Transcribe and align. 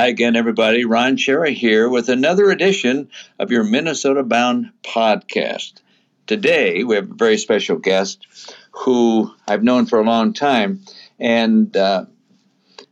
Hi 0.00 0.06
again, 0.06 0.34
everybody. 0.34 0.86
Ron 0.86 1.18
Schara 1.18 1.52
here 1.52 1.86
with 1.86 2.08
another 2.08 2.50
edition 2.50 3.10
of 3.38 3.50
your 3.50 3.64
Minnesota 3.64 4.22
Bound 4.22 4.70
podcast. 4.82 5.74
Today, 6.26 6.84
we 6.84 6.94
have 6.94 7.10
a 7.10 7.14
very 7.14 7.36
special 7.36 7.76
guest 7.76 8.26
who 8.70 9.30
I've 9.46 9.62
known 9.62 9.84
for 9.84 10.00
a 10.00 10.04
long 10.04 10.32
time 10.32 10.80
and 11.18 11.76
uh, 11.76 12.06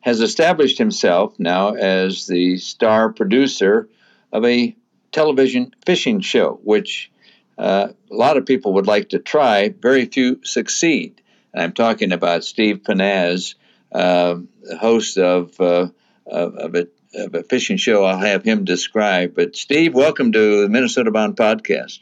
has 0.00 0.20
established 0.20 0.76
himself 0.76 1.32
now 1.38 1.72
as 1.76 2.26
the 2.26 2.58
star 2.58 3.10
producer 3.10 3.88
of 4.30 4.44
a 4.44 4.76
television 5.10 5.74
fishing 5.86 6.20
show, 6.20 6.60
which 6.62 7.10
uh, 7.56 7.88
a 8.10 8.14
lot 8.14 8.36
of 8.36 8.44
people 8.44 8.74
would 8.74 8.86
like 8.86 9.08
to 9.08 9.18
try, 9.18 9.70
very 9.70 10.04
few 10.04 10.44
succeed. 10.44 11.22
And 11.54 11.62
I'm 11.62 11.72
talking 11.72 12.12
about 12.12 12.44
Steve 12.44 12.82
Pennaz, 12.82 13.54
uh, 13.92 14.40
host 14.78 15.16
of, 15.16 15.58
uh, 15.58 15.88
of, 16.26 16.54
of, 16.56 16.74
a, 16.74 16.86
a 17.18 17.42
fishing 17.42 17.76
show. 17.76 18.04
I'll 18.04 18.18
have 18.18 18.42
him 18.44 18.64
describe. 18.64 19.34
But 19.34 19.56
Steve, 19.56 19.94
welcome 19.94 20.32
to 20.32 20.62
the 20.62 20.68
Minnesota 20.68 21.10
Bound 21.10 21.36
podcast. 21.36 22.00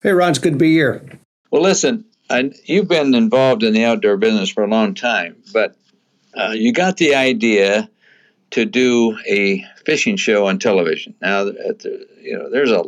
Hey, 0.00 0.12
Ron, 0.12 0.30
it's 0.30 0.38
good 0.38 0.54
to 0.54 0.58
be 0.58 0.72
here. 0.72 1.04
Well, 1.50 1.62
listen, 1.62 2.04
I, 2.30 2.52
you've 2.64 2.88
been 2.88 3.14
involved 3.14 3.62
in 3.62 3.72
the 3.72 3.84
outdoor 3.84 4.16
business 4.16 4.50
for 4.50 4.62
a 4.62 4.68
long 4.68 4.94
time, 4.94 5.42
but 5.52 5.76
uh, 6.34 6.52
you 6.52 6.72
got 6.72 6.96
the 6.96 7.14
idea 7.14 7.90
to 8.50 8.64
do 8.64 9.18
a 9.26 9.64
fishing 9.84 10.16
show 10.16 10.46
on 10.46 10.58
television. 10.58 11.14
Now, 11.20 11.44
the, 11.44 12.06
you 12.20 12.38
know, 12.38 12.50
there's 12.50 12.70
a 12.70 12.82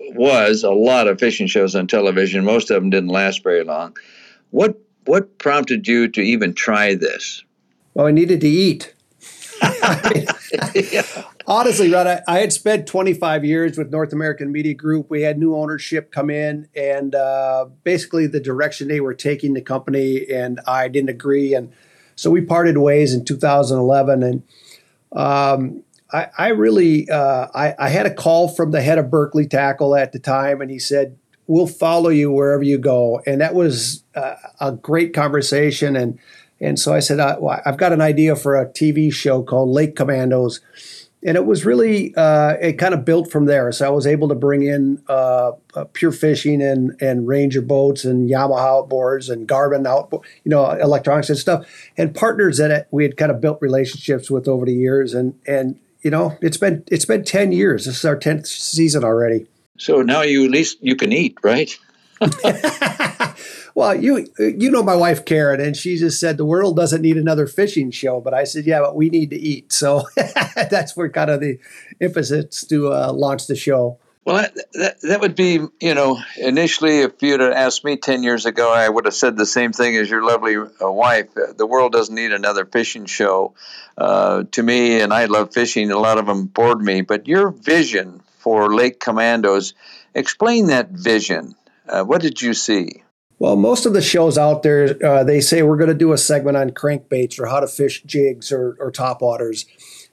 was 0.00 0.64
a 0.64 0.70
lot 0.70 1.08
of 1.08 1.18
fishing 1.18 1.46
shows 1.46 1.74
on 1.74 1.86
television. 1.86 2.44
Most 2.44 2.70
of 2.70 2.80
them 2.82 2.90
didn't 2.90 3.08
last 3.08 3.42
very 3.42 3.64
long. 3.64 3.96
What 4.50 4.78
what 5.06 5.38
prompted 5.38 5.86
you 5.88 6.08
to 6.08 6.20
even 6.20 6.54
try 6.54 6.94
this? 6.94 7.42
Well, 7.94 8.06
I 8.06 8.10
needed 8.10 8.40
to 8.42 8.48
eat. 8.48 8.93
Yeah. 9.62 11.22
Honestly, 11.46 11.90
Rod, 11.90 12.06
I, 12.06 12.22
I, 12.26 12.38
had 12.38 12.52
spent 12.52 12.86
25 12.86 13.44
years 13.44 13.76
with 13.76 13.90
North 13.90 14.12
American 14.12 14.50
Media 14.50 14.74
Group. 14.74 15.10
We 15.10 15.22
had 15.22 15.38
new 15.38 15.54
ownership 15.54 16.10
come 16.10 16.30
in, 16.30 16.68
and 16.74 17.14
uh, 17.14 17.66
basically 17.82 18.26
the 18.26 18.40
direction 18.40 18.88
they 18.88 19.00
were 19.00 19.14
taking 19.14 19.54
the 19.54 19.60
company, 19.60 20.26
and 20.30 20.60
I 20.66 20.88
didn't 20.88 21.10
agree, 21.10 21.54
and 21.54 21.72
so 22.16 22.30
we 22.30 22.40
parted 22.40 22.78
ways 22.78 23.12
in 23.12 23.24
2011. 23.24 24.22
And 24.22 24.42
um, 25.12 25.82
I, 26.12 26.28
I, 26.38 26.48
really, 26.48 27.10
uh, 27.10 27.48
I, 27.54 27.74
I 27.78 27.88
had 27.88 28.06
a 28.06 28.14
call 28.14 28.48
from 28.48 28.70
the 28.70 28.80
head 28.80 28.98
of 28.98 29.10
Berkley 29.10 29.46
Tackle 29.46 29.96
at 29.96 30.12
the 30.12 30.18
time, 30.18 30.60
and 30.60 30.70
he 30.70 30.78
said, 30.78 31.18
"We'll 31.46 31.66
follow 31.66 32.08
you 32.08 32.30
wherever 32.30 32.62
you 32.62 32.78
go," 32.78 33.20
and 33.26 33.40
that 33.40 33.54
was 33.54 34.04
uh, 34.14 34.36
a 34.60 34.72
great 34.72 35.12
conversation, 35.12 35.96
and 35.96 36.18
and 36.60 36.78
so 36.78 36.94
I 36.94 37.00
said, 37.00 37.20
uh, 37.20 37.36
well, 37.40 37.60
I've 37.64 37.76
got 37.76 37.92
an 37.92 38.00
idea 38.00 38.36
for 38.36 38.56
a 38.56 38.66
TV 38.66 39.12
show 39.12 39.42
called 39.42 39.68
Lake 39.68 39.96
Commandos. 39.96 40.60
And 41.26 41.38
it 41.38 41.46
was 41.46 41.64
really, 41.64 42.14
uh, 42.16 42.54
it 42.60 42.74
kind 42.74 42.92
of 42.92 43.04
built 43.04 43.30
from 43.30 43.46
there. 43.46 43.72
So 43.72 43.86
I 43.86 43.90
was 43.90 44.06
able 44.06 44.28
to 44.28 44.34
bring 44.34 44.62
in 44.62 45.02
uh, 45.08 45.52
uh 45.74 45.84
pure 45.94 46.12
fishing 46.12 46.60
and, 46.60 47.00
and 47.00 47.26
Ranger 47.26 47.62
boats 47.62 48.04
and 48.04 48.28
Yamaha 48.28 48.88
outboards 48.88 49.30
and 49.30 49.48
Garmin 49.48 49.86
out, 49.86 50.10
you 50.12 50.50
know, 50.50 50.70
electronics 50.70 51.30
and 51.30 51.38
stuff, 51.38 51.66
and 51.96 52.14
partners 52.14 52.58
that 52.58 52.88
we 52.90 53.04
had 53.04 53.16
kind 53.16 53.32
of 53.32 53.40
built 53.40 53.58
relationships 53.62 54.30
with 54.30 54.46
over 54.46 54.66
the 54.66 54.74
years. 54.74 55.14
And, 55.14 55.34
and, 55.46 55.80
you 56.02 56.10
know, 56.10 56.36
it's 56.42 56.58
been, 56.58 56.84
it's 56.88 57.06
been 57.06 57.24
10 57.24 57.52
years. 57.52 57.86
This 57.86 57.96
is 57.96 58.04
our 58.04 58.18
10th 58.18 58.46
season 58.46 59.02
already. 59.02 59.46
So 59.78 60.02
now 60.02 60.20
you 60.20 60.44
at 60.44 60.50
least 60.50 60.78
you 60.82 60.94
can 60.94 61.10
eat, 61.10 61.38
right? 61.42 61.74
well, 63.74 63.94
you 63.94 64.26
you 64.38 64.70
know 64.70 64.82
my 64.82 64.94
wife 64.94 65.24
Karen, 65.24 65.60
and 65.60 65.76
she 65.76 65.96
just 65.96 66.20
said 66.20 66.36
the 66.36 66.44
world 66.44 66.76
doesn't 66.76 67.02
need 67.02 67.16
another 67.16 67.46
fishing 67.46 67.90
show. 67.90 68.20
But 68.20 68.34
I 68.34 68.44
said, 68.44 68.66
yeah, 68.66 68.80
but 68.80 68.94
we 68.94 69.10
need 69.10 69.30
to 69.30 69.36
eat. 69.36 69.72
So 69.72 70.04
that's 70.16 70.96
where 70.96 71.08
kind 71.08 71.30
of 71.30 71.40
the 71.40 71.58
emphasis 72.00 72.64
to 72.66 72.92
uh, 72.92 73.12
launch 73.12 73.46
the 73.46 73.56
show. 73.56 73.98
Well, 74.24 74.36
that, 74.36 74.54
that, 74.72 75.00
that 75.02 75.20
would 75.20 75.36
be, 75.36 75.60
you 75.80 75.94
know, 75.94 76.18
initially, 76.38 77.00
if 77.00 77.20
you'd 77.20 77.40
have 77.40 77.52
asked 77.52 77.84
me 77.84 77.98
10 77.98 78.22
years 78.22 78.46
ago, 78.46 78.72
I 78.72 78.88
would 78.88 79.04
have 79.04 79.12
said 79.12 79.36
the 79.36 79.44
same 79.44 79.72
thing 79.72 79.96
as 79.96 80.08
your 80.08 80.24
lovely 80.24 80.56
uh, 80.56 80.90
wife. 80.90 81.28
The 81.34 81.66
world 81.66 81.92
doesn't 81.92 82.14
need 82.14 82.32
another 82.32 82.64
fishing 82.64 83.04
show. 83.04 83.52
Uh, 83.98 84.44
to 84.52 84.62
me, 84.62 85.02
and 85.02 85.12
I 85.12 85.26
love 85.26 85.52
fishing, 85.52 85.90
a 85.90 85.98
lot 85.98 86.18
of 86.18 86.24
them 86.26 86.46
bored 86.46 86.80
me, 86.80 87.02
but 87.02 87.28
your 87.28 87.50
vision 87.50 88.22
for 88.38 88.74
Lake 88.74 88.98
Commandos, 88.98 89.74
explain 90.14 90.68
that 90.68 90.88
vision. 90.88 91.54
Uh, 91.86 92.02
what 92.02 92.22
did 92.22 92.40
you 92.40 92.54
see? 92.54 93.03
Well, 93.38 93.56
most 93.56 93.84
of 93.84 93.92
the 93.92 94.02
shows 94.02 94.38
out 94.38 94.62
there, 94.62 94.96
uh, 95.04 95.24
they 95.24 95.40
say 95.40 95.62
we're 95.62 95.76
going 95.76 95.88
to 95.88 95.94
do 95.94 96.12
a 96.12 96.18
segment 96.18 96.56
on 96.56 96.70
crankbaits 96.70 97.38
or 97.38 97.46
how 97.46 97.60
to 97.60 97.66
fish 97.66 98.02
jigs 98.04 98.52
or, 98.52 98.76
or 98.78 98.92
topwaters. 98.92 99.66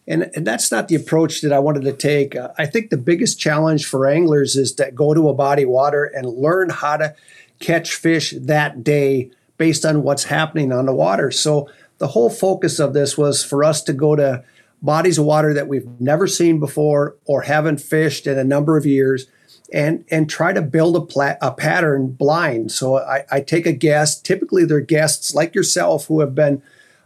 And, 0.08 0.32
and 0.36 0.46
that's 0.46 0.72
not 0.72 0.88
the 0.88 0.96
approach 0.96 1.42
that 1.42 1.54
I 1.54 1.60
wanted 1.60 1.84
to 1.84 1.94
take. 1.94 2.36
Uh, 2.36 2.50
I 2.58 2.66
think 2.66 2.90
the 2.90 2.98
biggest 2.98 3.40
challenge 3.40 3.86
for 3.86 4.08
anglers 4.08 4.56
is 4.56 4.74
to 4.74 4.92
go 4.92 5.14
to 5.14 5.30
a 5.30 5.34
body 5.34 5.64
of 5.64 5.70
water 5.70 6.06
and 6.06 6.26
learn 6.26 6.72
how 6.72 6.98
to 6.98 7.16
catch 7.60 7.94
fish 7.94 8.34
that 8.38 8.84
day 8.84 9.30
based 9.58 9.86
on 9.86 10.02
what's 10.02 10.24
happening 10.24 10.72
on 10.72 10.88
the 10.88 10.94
water. 10.94 11.30
So 11.30 11.70
the 12.00 12.08
whole 12.08 12.32
focus 12.32 12.80
of 12.80 12.94
this 12.94 13.16
was 13.18 13.44
for 13.44 13.64
us 13.64 13.84
to 13.84 13.94
go 13.94 14.16
to 14.16 14.44
bodies 14.82 15.20
of 15.20 15.26
water 15.26 15.54
that 15.54 15.68
we've 15.68 15.88
never 16.00 16.26
seen 16.26 16.60
before 16.60 17.16
or 17.26 17.44
haven't 17.44 17.80
fished 17.80 18.26
in 18.26 18.40
a 18.40 18.44
number 18.44 18.78
of 18.78 18.86
years– 18.88 19.28
and 19.72 20.04
and 20.12 20.30
try 20.30 20.54
to 20.54 20.62
build 20.62 20.96
a, 20.96 21.02
pla- 21.02 21.38
a 21.42 21.52
pattern 21.52 22.12
blind. 22.12 22.72
So 22.72 22.98
I, 22.98 23.24
I, 23.32 23.42
take 23.42 23.66
a 23.66 23.72
guest. 23.72 24.26
Typically, 24.26 24.66
they're 24.66 24.82
guests 24.82 25.34
like 25.34 25.56
yourself 25.56 26.08
who 26.08 26.20
have 26.20 26.36
been, 26.36 26.62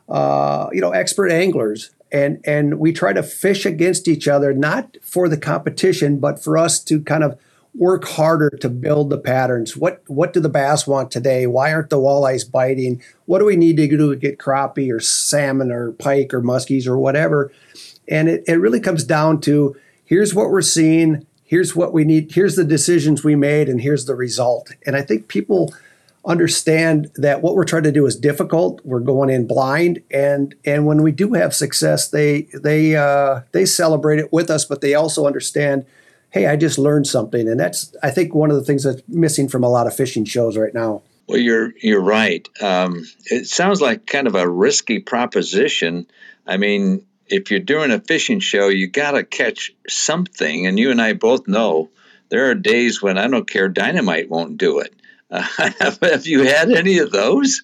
uh, 0.10 0.70
you 0.72 0.82
know, 0.82 0.92
expert 0.92 1.32
anglers, 1.32 1.92
and 2.12 2.42
and 2.46 2.80
we 2.80 2.92
try 2.92 3.14
to 3.14 3.24
fish 3.24 3.66
against 3.66 4.08
each 4.08 4.28
other, 4.28 4.54
not 4.54 4.98
for 5.02 5.30
the 5.30 5.38
competition, 5.38 6.20
but 6.20 6.44
for 6.44 6.58
us 6.58 6.80
to 6.86 7.02
kind 7.02 7.24
of 7.24 7.38
work 7.78 8.06
harder 8.06 8.50
to 8.50 8.70
build 8.70 9.10
the 9.10 9.18
patterns. 9.18 9.78
What 9.78 10.02
what 10.08 10.34
do 10.34 10.40
the 10.40 10.50
bass 10.50 10.88
want 10.88 11.12
today? 11.12 11.46
Why 11.46 11.72
aren't 11.72 11.90
the 11.90 11.98
walleyes 11.98 12.50
biting? 12.50 13.02
What 13.26 13.40
do 13.40 13.46
we 13.46 13.56
need 13.56 13.78
to 13.78 13.88
do 13.88 14.12
to 14.12 14.16
get 14.16 14.40
crappie 14.40 14.92
or 14.92 15.00
salmon 15.00 15.72
or 15.72 15.92
pike 15.92 16.34
or 16.34 16.42
muskies 16.42 16.88
or 16.88 16.98
whatever? 16.98 17.52
And 18.08 18.30
it, 18.30 18.44
it 18.48 18.56
really 18.56 18.80
comes 18.80 19.04
down 19.04 19.42
to 19.42 19.76
here's 20.06 20.34
what 20.34 20.50
we're 20.50 20.62
seeing 20.62 21.26
here's 21.46 21.76
what 21.76 21.94
we 21.94 22.04
need, 22.04 22.32
here's 22.34 22.56
the 22.56 22.66
decisions 22.66 23.24
we 23.24 23.36
made, 23.36 23.70
and 23.70 23.80
here's 23.80 24.06
the 24.06 24.16
result. 24.16 24.72
And 24.86 24.96
I 24.96 25.02
think 25.02 25.28
people 25.28 25.74
understand 26.26 27.12
that 27.16 27.42
what 27.42 27.56
we're 27.56 27.66
trying 27.66 27.84
to 27.84 27.92
do 27.92 28.06
is 28.08 28.16
difficult. 28.16 28.82
We're 28.84 29.00
going 29.00 29.30
in 29.30 29.48
blind, 29.48 30.02
and 30.12 30.54
and 30.66 30.86
when 30.86 31.04
we 31.04 31.12
do 31.12 31.34
have 31.34 31.54
success, 31.54 32.10
they 32.10 32.48
they 32.54 32.96
uh, 32.96 33.42
they 33.52 33.66
celebrate 33.66 34.20
it 34.20 34.34
with 34.34 34.50
us, 34.50 34.66
but 34.66 34.82
they 34.82 34.96
also 34.96 35.28
understand, 35.28 35.86
hey, 36.32 36.48
I 36.48 36.56
just 36.56 36.78
learned 36.78 37.08
something, 37.08 37.48
and 37.48 37.60
that's 37.60 37.96
I 38.04 38.10
think 38.10 38.34
one 38.34 38.50
of 38.50 38.58
the 38.58 38.64
things 38.64 38.84
that's 38.84 39.02
missing 39.08 39.48
from 39.48 39.64
a 39.64 39.70
lot 39.70 39.88
of 39.88 39.96
fishing 39.96 40.26
shows 40.26 40.58
right 40.58 40.74
now. 40.74 41.04
Well, 41.28 41.40
you're 41.40 41.74
you're 41.82 42.02
right. 42.02 42.48
Um, 42.62 43.06
it 43.26 43.48
sounds 43.48 43.82
like 43.82 44.06
kind 44.06 44.28
of 44.28 44.36
a 44.36 44.50
risky 44.50 45.00
proposition. 45.00 46.08
I 46.48 46.58
mean, 46.58 47.06
if 47.28 47.52
you're 47.52 47.60
doing 47.60 47.92
a 47.92 48.00
fishing 48.00 48.40
show, 48.40 48.70
you 48.70 48.88
got 48.88 49.12
to 49.12 49.24
catch 49.24 49.72
something. 49.88 50.68
And 50.68 50.80
you 50.80 50.92
and 50.92 51.02
I 51.02 51.14
both 51.14 51.48
know 51.48 51.90
there 52.30 52.50
are 52.50 52.56
days 52.56 53.02
when 53.02 53.18
I 53.18 53.28
don't 53.28 53.50
care, 53.50 53.70
dynamite 53.70 54.30
won't 54.30 54.58
do 54.58 54.80
it. 54.80 54.94
Uh, 55.30 55.42
have 56.02 56.28
you 56.28 56.44
had 56.44 56.72
any 56.72 57.00
of 57.00 57.12
those? 57.12 57.64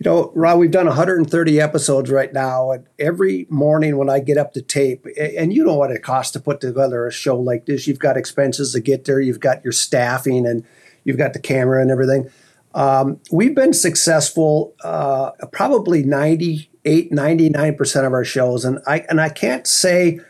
You 0.00 0.10
know, 0.10 0.32
Rob, 0.36 0.60
we've 0.60 0.70
done 0.70 0.86
130 0.86 1.60
episodes 1.60 2.08
right 2.08 2.32
now, 2.32 2.70
and 2.70 2.86
every 3.00 3.48
morning 3.50 3.96
when 3.96 4.08
I 4.08 4.20
get 4.20 4.38
up 4.38 4.52
to 4.52 4.62
tape, 4.62 5.06
and 5.18 5.52
you 5.52 5.64
know 5.64 5.74
what 5.74 5.90
it 5.90 6.04
costs 6.04 6.32
to 6.34 6.40
put 6.40 6.60
together 6.60 7.04
a 7.06 7.12
show 7.12 7.36
like 7.36 7.66
this. 7.66 7.88
You've 7.88 7.98
got 7.98 8.16
expenses 8.16 8.72
to 8.74 8.80
get 8.80 9.06
there, 9.06 9.20
you've 9.20 9.40
got 9.40 9.64
your 9.64 9.72
staffing, 9.72 10.46
and 10.46 10.64
you've 11.02 11.18
got 11.18 11.32
the 11.32 11.40
camera 11.40 11.82
and 11.82 11.90
everything. 11.90 12.30
Um, 12.74 13.20
we've 13.32 13.56
been 13.56 13.72
successful, 13.72 14.76
uh, 14.84 15.32
probably 15.50 16.04
90 16.04 16.67
98, 16.88 17.12
99% 17.12 18.06
of 18.06 18.12
our 18.12 18.24
shows. 18.24 18.64
And 18.64 18.80
I, 18.86 19.04
and 19.08 19.20
I 19.20 19.28
can't 19.28 19.66
say 19.66 20.20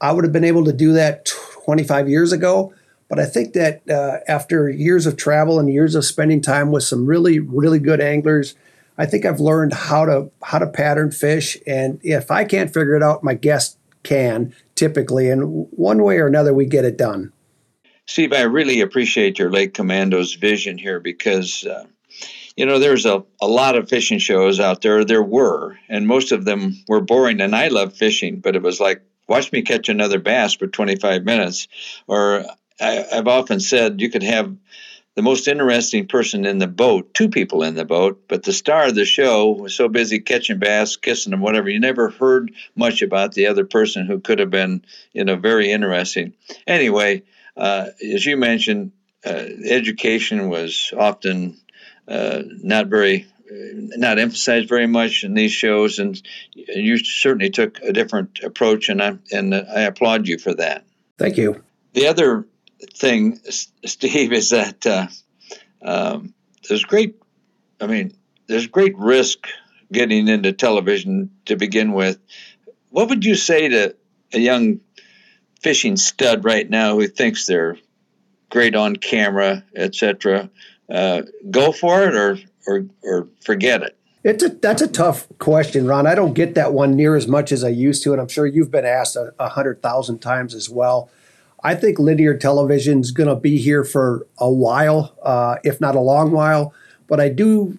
I 0.00 0.12
would 0.12 0.24
have 0.24 0.32
been 0.32 0.44
able 0.44 0.64
to 0.64 0.72
do 0.72 0.92
that 0.92 1.26
25 1.64 2.08
years 2.08 2.32
ago, 2.32 2.74
but 3.08 3.18
I 3.18 3.24
think 3.24 3.54
that 3.54 3.88
uh, 3.88 4.18
after 4.28 4.68
years 4.68 5.06
of 5.06 5.16
travel 5.16 5.58
and 5.58 5.72
years 5.72 5.94
of 5.94 6.04
spending 6.04 6.40
time 6.40 6.72
with 6.72 6.82
some 6.82 7.06
really, 7.06 7.38
really 7.38 7.78
good 7.78 8.00
anglers, 8.00 8.54
I 8.98 9.06
think 9.06 9.24
I've 9.24 9.40
learned 9.40 9.72
how 9.72 10.04
to 10.04 10.30
how 10.42 10.58
to 10.58 10.66
pattern 10.66 11.10
fish. 11.10 11.56
And 11.66 11.98
if 12.02 12.30
I 12.30 12.44
can't 12.44 12.72
figure 12.72 12.94
it 12.94 13.02
out, 13.02 13.24
my 13.24 13.34
guest 13.34 13.78
can 14.02 14.54
typically. 14.74 15.30
And 15.30 15.68
one 15.70 16.02
way 16.02 16.18
or 16.18 16.26
another, 16.26 16.52
we 16.52 16.66
get 16.66 16.84
it 16.84 16.96
done. 16.96 17.32
Steve, 18.06 18.32
I 18.32 18.42
really 18.42 18.80
appreciate 18.80 19.38
your 19.38 19.50
Lake 19.50 19.74
Commandos 19.74 20.34
vision 20.34 20.76
here 20.76 21.00
because 21.00 21.64
uh, 21.64 21.84
you 22.56 22.66
know, 22.66 22.78
there's 22.78 23.06
a, 23.06 23.24
a 23.40 23.46
lot 23.46 23.76
of 23.76 23.88
fishing 23.88 24.18
shows 24.18 24.60
out 24.60 24.82
there. 24.82 25.04
There 25.04 25.22
were, 25.22 25.78
and 25.88 26.06
most 26.06 26.32
of 26.32 26.44
them 26.44 26.76
were 26.86 27.00
boring. 27.00 27.40
And 27.40 27.54
I 27.54 27.68
love 27.68 27.94
fishing, 27.94 28.40
but 28.40 28.56
it 28.56 28.62
was 28.62 28.80
like, 28.80 29.02
watch 29.28 29.52
me 29.52 29.62
catch 29.62 29.88
another 29.88 30.18
bass 30.18 30.54
for 30.54 30.66
25 30.66 31.24
minutes. 31.24 31.68
Or 32.06 32.44
I, 32.80 33.04
I've 33.12 33.28
often 33.28 33.60
said 33.60 34.00
you 34.00 34.10
could 34.10 34.22
have 34.22 34.54
the 35.14 35.22
most 35.22 35.46
interesting 35.46 36.06
person 36.06 36.46
in 36.46 36.58
the 36.58 36.66
boat, 36.66 37.12
two 37.12 37.28
people 37.28 37.62
in 37.62 37.74
the 37.74 37.84
boat, 37.84 38.22
but 38.28 38.42
the 38.42 38.52
star 38.52 38.88
of 38.88 38.94
the 38.94 39.04
show 39.04 39.50
was 39.50 39.74
so 39.74 39.88
busy 39.88 40.20
catching 40.20 40.58
bass, 40.58 40.96
kissing 40.96 41.32
them, 41.32 41.40
whatever. 41.40 41.68
You 41.68 41.80
never 41.80 42.08
heard 42.10 42.52
much 42.76 43.02
about 43.02 43.32
the 43.32 43.46
other 43.46 43.64
person 43.64 44.06
who 44.06 44.20
could 44.20 44.38
have 44.38 44.50
been, 44.50 44.84
you 45.12 45.24
know, 45.24 45.36
very 45.36 45.70
interesting. 45.70 46.32
Anyway, 46.66 47.24
uh, 47.56 47.88
as 48.02 48.24
you 48.24 48.38
mentioned, 48.38 48.92
uh, 49.24 49.44
education 49.64 50.48
was 50.48 50.92
often 50.96 51.60
uh, 52.12 52.42
not 52.46 52.88
very 52.88 53.26
not 53.50 54.18
emphasized 54.18 54.68
very 54.68 54.86
much 54.86 55.24
in 55.24 55.34
these 55.34 55.52
shows, 55.52 55.98
and 55.98 56.20
you 56.54 56.98
certainly 56.98 57.50
took 57.50 57.80
a 57.82 57.92
different 57.92 58.40
approach, 58.42 58.88
and 58.88 59.02
I 59.02 59.18
and 59.30 59.54
I 59.54 59.82
applaud 59.82 60.28
you 60.28 60.38
for 60.38 60.54
that. 60.54 60.84
Thank 61.18 61.36
you. 61.36 61.62
The 61.92 62.08
other 62.08 62.46
thing, 62.94 63.38
Steve, 63.84 64.32
is 64.32 64.50
that 64.50 64.86
uh, 64.86 65.06
um, 65.82 66.34
there's 66.68 66.84
great. 66.84 67.16
I 67.80 67.86
mean, 67.86 68.16
there's 68.46 68.66
great 68.66 68.96
risk 68.98 69.48
getting 69.90 70.28
into 70.28 70.52
television 70.52 71.30
to 71.46 71.56
begin 71.56 71.92
with. 71.92 72.18
What 72.90 73.08
would 73.08 73.24
you 73.24 73.34
say 73.34 73.68
to 73.68 73.96
a 74.32 74.38
young 74.38 74.80
fishing 75.60 75.96
stud 75.96 76.44
right 76.44 76.68
now 76.68 76.96
who 76.96 77.08
thinks 77.08 77.46
they're 77.46 77.76
great 78.50 78.74
on 78.74 78.96
camera, 78.96 79.64
etc.? 79.74 80.50
Uh, 80.92 81.22
go 81.50 81.72
for 81.72 82.02
it, 82.02 82.14
or 82.14 82.38
or 82.66 82.84
or 83.02 83.28
forget 83.40 83.82
it? 83.82 83.96
It's 84.24 84.44
a 84.44 84.50
that's 84.50 84.82
a 84.82 84.88
tough 84.88 85.26
question, 85.38 85.86
Ron. 85.86 86.06
I 86.06 86.14
don't 86.14 86.34
get 86.34 86.54
that 86.54 86.72
one 86.72 86.94
near 86.94 87.16
as 87.16 87.26
much 87.26 87.50
as 87.50 87.64
I 87.64 87.70
used 87.70 88.02
to, 88.04 88.12
and 88.12 88.20
I'm 88.20 88.28
sure 88.28 88.46
you've 88.46 88.70
been 88.70 88.84
asked 88.84 89.16
a, 89.16 89.32
a 89.38 89.48
hundred 89.48 89.82
thousand 89.82 90.18
times 90.18 90.54
as 90.54 90.68
well. 90.68 91.10
I 91.64 91.74
think 91.74 91.98
linear 91.98 92.36
television 92.36 93.00
is 93.00 93.10
going 93.10 93.28
to 93.28 93.36
be 93.36 93.58
here 93.58 93.84
for 93.84 94.26
a 94.38 94.50
while, 94.50 95.16
uh, 95.22 95.56
if 95.64 95.80
not 95.80 95.94
a 95.94 96.00
long 96.00 96.30
while. 96.30 96.74
But 97.06 97.20
I 97.20 97.28
do 97.30 97.78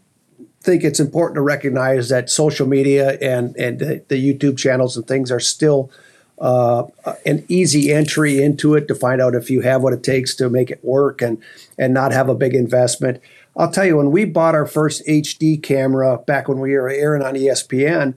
think 0.61 0.83
it's 0.83 0.99
important 0.99 1.35
to 1.35 1.41
recognize 1.41 2.09
that 2.09 2.29
social 2.29 2.67
media 2.67 3.17
and 3.21 3.55
and 3.57 3.79
the, 3.79 4.03
the 4.07 4.15
YouTube 4.15 4.57
channels 4.57 4.97
and 4.97 5.07
things 5.07 5.31
are 5.31 5.39
still 5.39 5.91
uh, 6.39 6.83
an 7.25 7.45
easy 7.47 7.91
entry 7.91 8.41
into 8.41 8.75
it 8.75 8.87
to 8.87 8.95
find 8.95 9.21
out 9.21 9.35
if 9.35 9.49
you 9.49 9.61
have 9.61 9.81
what 9.81 9.93
it 9.93 10.03
takes 10.03 10.35
to 10.35 10.49
make 10.49 10.69
it 10.69 10.83
work 10.83 11.21
and 11.21 11.41
and 11.77 11.93
not 11.93 12.11
have 12.11 12.29
a 12.29 12.35
big 12.35 12.53
investment. 12.53 13.21
I'll 13.55 13.71
tell 13.71 13.85
you, 13.85 13.97
when 13.97 14.11
we 14.11 14.25
bought 14.25 14.55
our 14.55 14.65
first 14.65 15.05
HD 15.07 15.61
camera 15.61 16.17
back 16.17 16.47
when 16.47 16.59
we 16.59 16.73
were 16.73 16.89
airing 16.89 17.21
on 17.21 17.35
ESPN, 17.35 18.15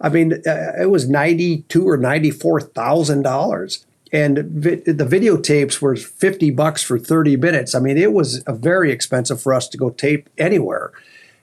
I 0.00 0.08
mean, 0.08 0.32
uh, 0.46 0.72
it 0.80 0.90
was 0.90 1.08
ninety-two 1.08 1.88
or 1.88 1.96
ninety-four 1.96 2.60
thousand 2.60 3.22
dollars, 3.22 3.84
and 4.12 4.38
vi- 4.38 4.76
the 4.76 5.04
videotapes 5.04 5.80
were 5.80 5.96
fifty 5.96 6.50
bucks 6.50 6.82
for 6.82 6.98
thirty 6.98 7.36
minutes. 7.36 7.74
I 7.74 7.80
mean, 7.80 7.98
it 7.98 8.12
was 8.12 8.42
very 8.48 8.90
expensive 8.90 9.42
for 9.42 9.52
us 9.52 9.68
to 9.68 9.78
go 9.78 9.90
tape 9.90 10.30
anywhere. 10.38 10.92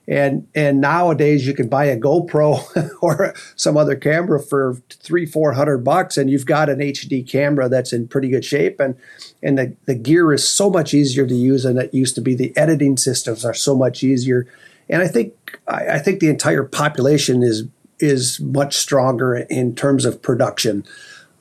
And 0.08 0.46
and 0.54 0.80
nowadays 0.80 1.46
you 1.46 1.54
can 1.54 1.68
buy 1.68 1.86
a 1.86 1.98
GoPro 1.98 2.90
or 3.02 3.34
some 3.56 3.76
other 3.76 3.96
camera 3.96 4.40
for 4.40 4.76
three 4.90 5.26
four 5.26 5.52
hundred 5.52 5.78
bucks, 5.78 6.16
and 6.16 6.30
you've 6.30 6.46
got 6.46 6.68
an 6.68 6.78
HD 6.78 7.28
camera 7.28 7.68
that's 7.68 7.92
in 7.92 8.06
pretty 8.06 8.28
good 8.28 8.44
shape, 8.44 8.78
and 8.78 8.94
and 9.42 9.58
the, 9.58 9.76
the 9.86 9.96
gear 9.96 10.32
is 10.32 10.48
so 10.48 10.70
much 10.70 10.94
easier 10.94 11.26
to 11.26 11.34
use 11.34 11.64
than 11.64 11.76
it 11.78 11.92
used 11.92 12.14
to 12.14 12.20
be. 12.20 12.34
The 12.36 12.56
editing 12.56 12.96
systems 12.96 13.44
are 13.44 13.54
so 13.54 13.74
much 13.74 14.04
easier, 14.04 14.46
and 14.88 15.02
I 15.02 15.08
think 15.08 15.58
I, 15.66 15.88
I 15.88 15.98
think 15.98 16.20
the 16.20 16.28
entire 16.28 16.62
population 16.62 17.42
is 17.42 17.64
is 17.98 18.38
much 18.40 18.76
stronger 18.76 19.34
in 19.34 19.74
terms 19.74 20.04
of 20.04 20.22
production. 20.22 20.84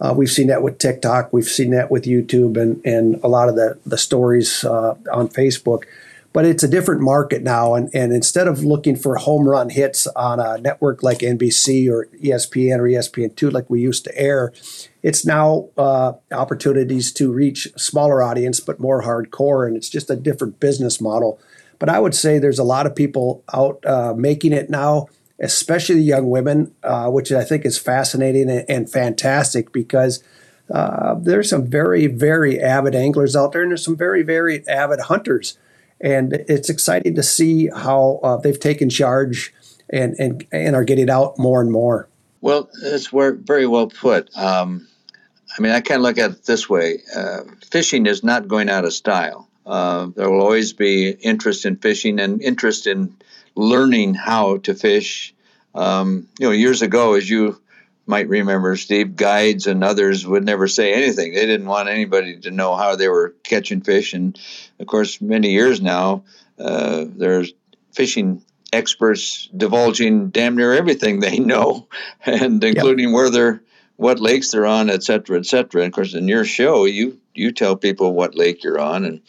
Uh, 0.02 0.14
we've 0.16 0.32
seen 0.32 0.48
that 0.48 0.62
with 0.62 0.78
TikTok, 0.78 1.32
we've 1.32 1.46
seen 1.46 1.70
that 1.70 1.92
with 1.92 2.06
YouTube, 2.06 2.58
and 2.58 2.84
and 2.84 3.24
a 3.24 3.28
lot 3.28 3.48
of 3.48 3.56
the 3.56 3.78
the 3.86 3.98
stories 3.98 4.64
uh, 4.64 4.96
on 5.14 5.28
Facebook 5.30 5.84
but 6.36 6.44
it's 6.44 6.64
a 6.64 6.68
different 6.68 7.00
market 7.00 7.44
now. 7.44 7.76
And, 7.76 7.90
and 7.96 8.12
instead 8.12 8.50
of 8.50 8.62
looking 8.62 8.98
for 8.98 9.16
home 9.16 9.48
run 9.48 9.70
hits 9.70 10.06
on 10.06 10.42
a 10.42 10.58
network 10.58 11.02
like 11.02 11.20
NBC 11.20 11.90
or 11.90 12.08
ESPN 12.22 12.80
or 12.80 12.84
ESPN2, 12.84 13.54
like 13.54 13.70
we 13.70 13.80
used 13.80 14.04
to 14.04 14.18
air, 14.20 14.52
it's 15.02 15.26
now 15.26 15.70
uh, 15.78 16.12
opportunities 16.34 17.14
to 17.14 17.32
reach 17.32 17.70
smaller 17.78 18.22
audience, 18.22 18.60
but 18.60 18.82
more 18.82 19.04
hardcore. 19.04 19.66
And 19.66 19.78
it's 19.78 19.88
just 19.88 20.10
a 20.10 20.18
different 20.18 20.60
business 20.60 21.00
model. 21.00 21.40
But 21.80 21.88
I 21.88 22.00
would 22.00 22.14
say 22.14 22.38
there's 22.38 22.60
a 22.60 22.66
lot 22.66 22.86
of 22.86 22.98
people 22.98 23.42
out 23.54 23.86
uh, 23.86 24.14
making 24.14 24.52
it 24.52 24.70
now, 24.70 25.08
especially 25.40 25.96
the 25.96 26.02
young 26.02 26.30
women, 26.30 26.76
uh, 26.84 27.10
which 27.10 27.32
I 27.32 27.46
think 27.46 27.64
is 27.66 27.78
fascinating 27.78 28.50
and, 28.50 28.66
and 28.70 28.92
fantastic 28.92 29.72
because. 29.72 30.22
Uh, 30.68 31.14
there's 31.20 31.52
some 31.52 31.64
very, 31.64 32.08
very 32.08 32.60
avid 32.60 32.96
anglers 32.96 33.36
out 33.36 33.52
there, 33.52 33.62
and 33.62 33.70
there's 33.70 33.86
some 33.86 33.96
very, 33.96 34.24
very 34.24 34.68
avid 34.68 35.00
hunters 35.00 35.60
and 36.02 36.34
it's 36.34 36.70
exciting 36.70 37.16
to 37.16 37.24
see 37.24 37.68
how 37.68 38.20
uh, 38.24 38.38
they've 38.38 38.60
taken 38.60 38.90
charge 38.90 39.54
and, 39.90 40.16
and 40.20 40.46
and 40.52 40.76
are 40.76 40.84
getting 40.84 41.10
out 41.10 41.38
more 41.38 41.62
and 41.62 41.72
more. 41.72 42.08
Well, 42.42 42.70
it's 42.84 43.08
very 43.08 43.68
well 43.68 43.88
put. 43.88 44.30
Um, 44.38 44.88
I 45.58 45.62
mean, 45.62 45.72
I 45.72 45.82
kind 45.82 46.00
of 46.00 46.04
look 46.04 46.18
at 46.18 46.32
it 46.32 46.44
this 46.46 46.70
way: 46.70 47.02
uh, 47.16 47.42
fishing 47.72 48.06
is 48.06 48.24
not 48.24 48.48
going 48.48 48.70
out 48.70 48.86
of 48.86 48.94
style. 48.94 49.50
Uh, 49.66 50.08
there 50.16 50.30
will 50.30 50.42
always 50.42 50.74
be 50.74 51.10
interest 51.10 51.66
in 51.66 51.78
fishing 51.78 52.20
and 52.20 52.42
interest 52.42 52.86
in 52.86 53.16
learning 53.56 54.14
how 54.14 54.58
to 54.58 54.74
fish. 54.74 55.34
Um, 55.74 56.28
you 56.40 56.48
know, 56.48 56.52
years 56.52 56.82
ago, 56.82 57.16
as 57.16 57.30
you 57.30 57.60
might 58.06 58.30
remember 58.30 58.76
Steve 58.76 59.16
guides 59.16 59.68
and 59.68 59.84
others 59.84 60.26
would 60.26 60.46
never 60.46 60.68
say 60.68 60.94
anything. 60.94 61.34
They 61.34 61.46
didn't 61.46 61.68
want 61.68 61.90
anybody 61.90 62.40
to 62.42 62.52
know 62.52 62.76
how 62.76 62.96
they 62.96 63.08
were 63.08 63.36
catching 63.44 63.82
fish. 63.82 64.14
And 64.14 64.38
of 64.80 64.88
course, 64.88 65.22
many 65.22 65.52
years 65.52 65.82
now, 65.82 66.24
uh, 66.60 67.06
there's 67.08 67.54
fishing 67.94 68.44
experts 68.72 69.50
divulging 69.56 70.30
damn 70.30 70.56
near 70.56 70.74
everything 70.74 71.20
they 71.20 71.40
know, 71.40 71.88
and 72.26 72.64
including 72.64 73.10
yep. 73.10 73.16
where 73.16 73.30
they're, 73.30 73.64
what 73.98 74.20
lakes 74.20 74.52
they're 74.52 74.66
on, 74.66 74.90
et 74.90 75.04
cetera, 75.04 75.40
et 75.40 75.46
cetera. 75.46 75.82
And 75.82 75.88
of 75.88 75.96
course, 75.96 76.14
in 76.14 76.28
your 76.28 76.44
show, 76.46 76.86
you 76.86 77.20
you 77.34 77.52
tell 77.52 77.76
people 77.76 78.14
what 78.14 78.36
lake 78.36 78.64
you're 78.64 78.80
on 78.80 79.06
and 79.06 79.22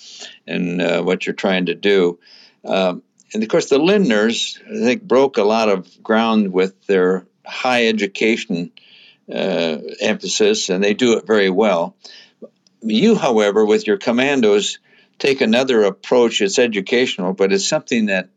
and 0.46 0.82
uh, 0.82 1.02
what 1.02 1.24
you're 1.24 1.34
trying 1.34 1.66
to 1.66 1.74
do. 1.74 2.18
Um, 2.64 3.02
and 3.32 3.42
of 3.42 3.48
course, 3.48 3.68
the 3.68 3.78
Lindners, 3.78 4.58
I 4.66 4.84
think, 4.84 5.02
broke 5.02 5.36
a 5.36 5.44
lot 5.44 5.68
of 5.68 6.02
ground 6.02 6.52
with 6.52 6.86
their 6.86 7.26
high 7.46 7.86
education 7.86 8.72
uh, 9.32 9.78
emphasis, 10.00 10.68
and 10.68 10.82
they 10.82 10.94
do 10.94 11.18
it 11.18 11.26
very 11.26 11.50
well. 11.50 11.96
You, 12.82 13.16
however, 13.16 13.64
with 13.64 13.86
your 13.86 13.96
commandos, 13.96 14.78
take 15.18 15.40
another 15.40 15.82
approach. 15.84 16.40
It's 16.40 16.58
educational, 16.58 17.32
but 17.32 17.52
it's 17.52 17.66
something 17.66 18.06
that 18.06 18.28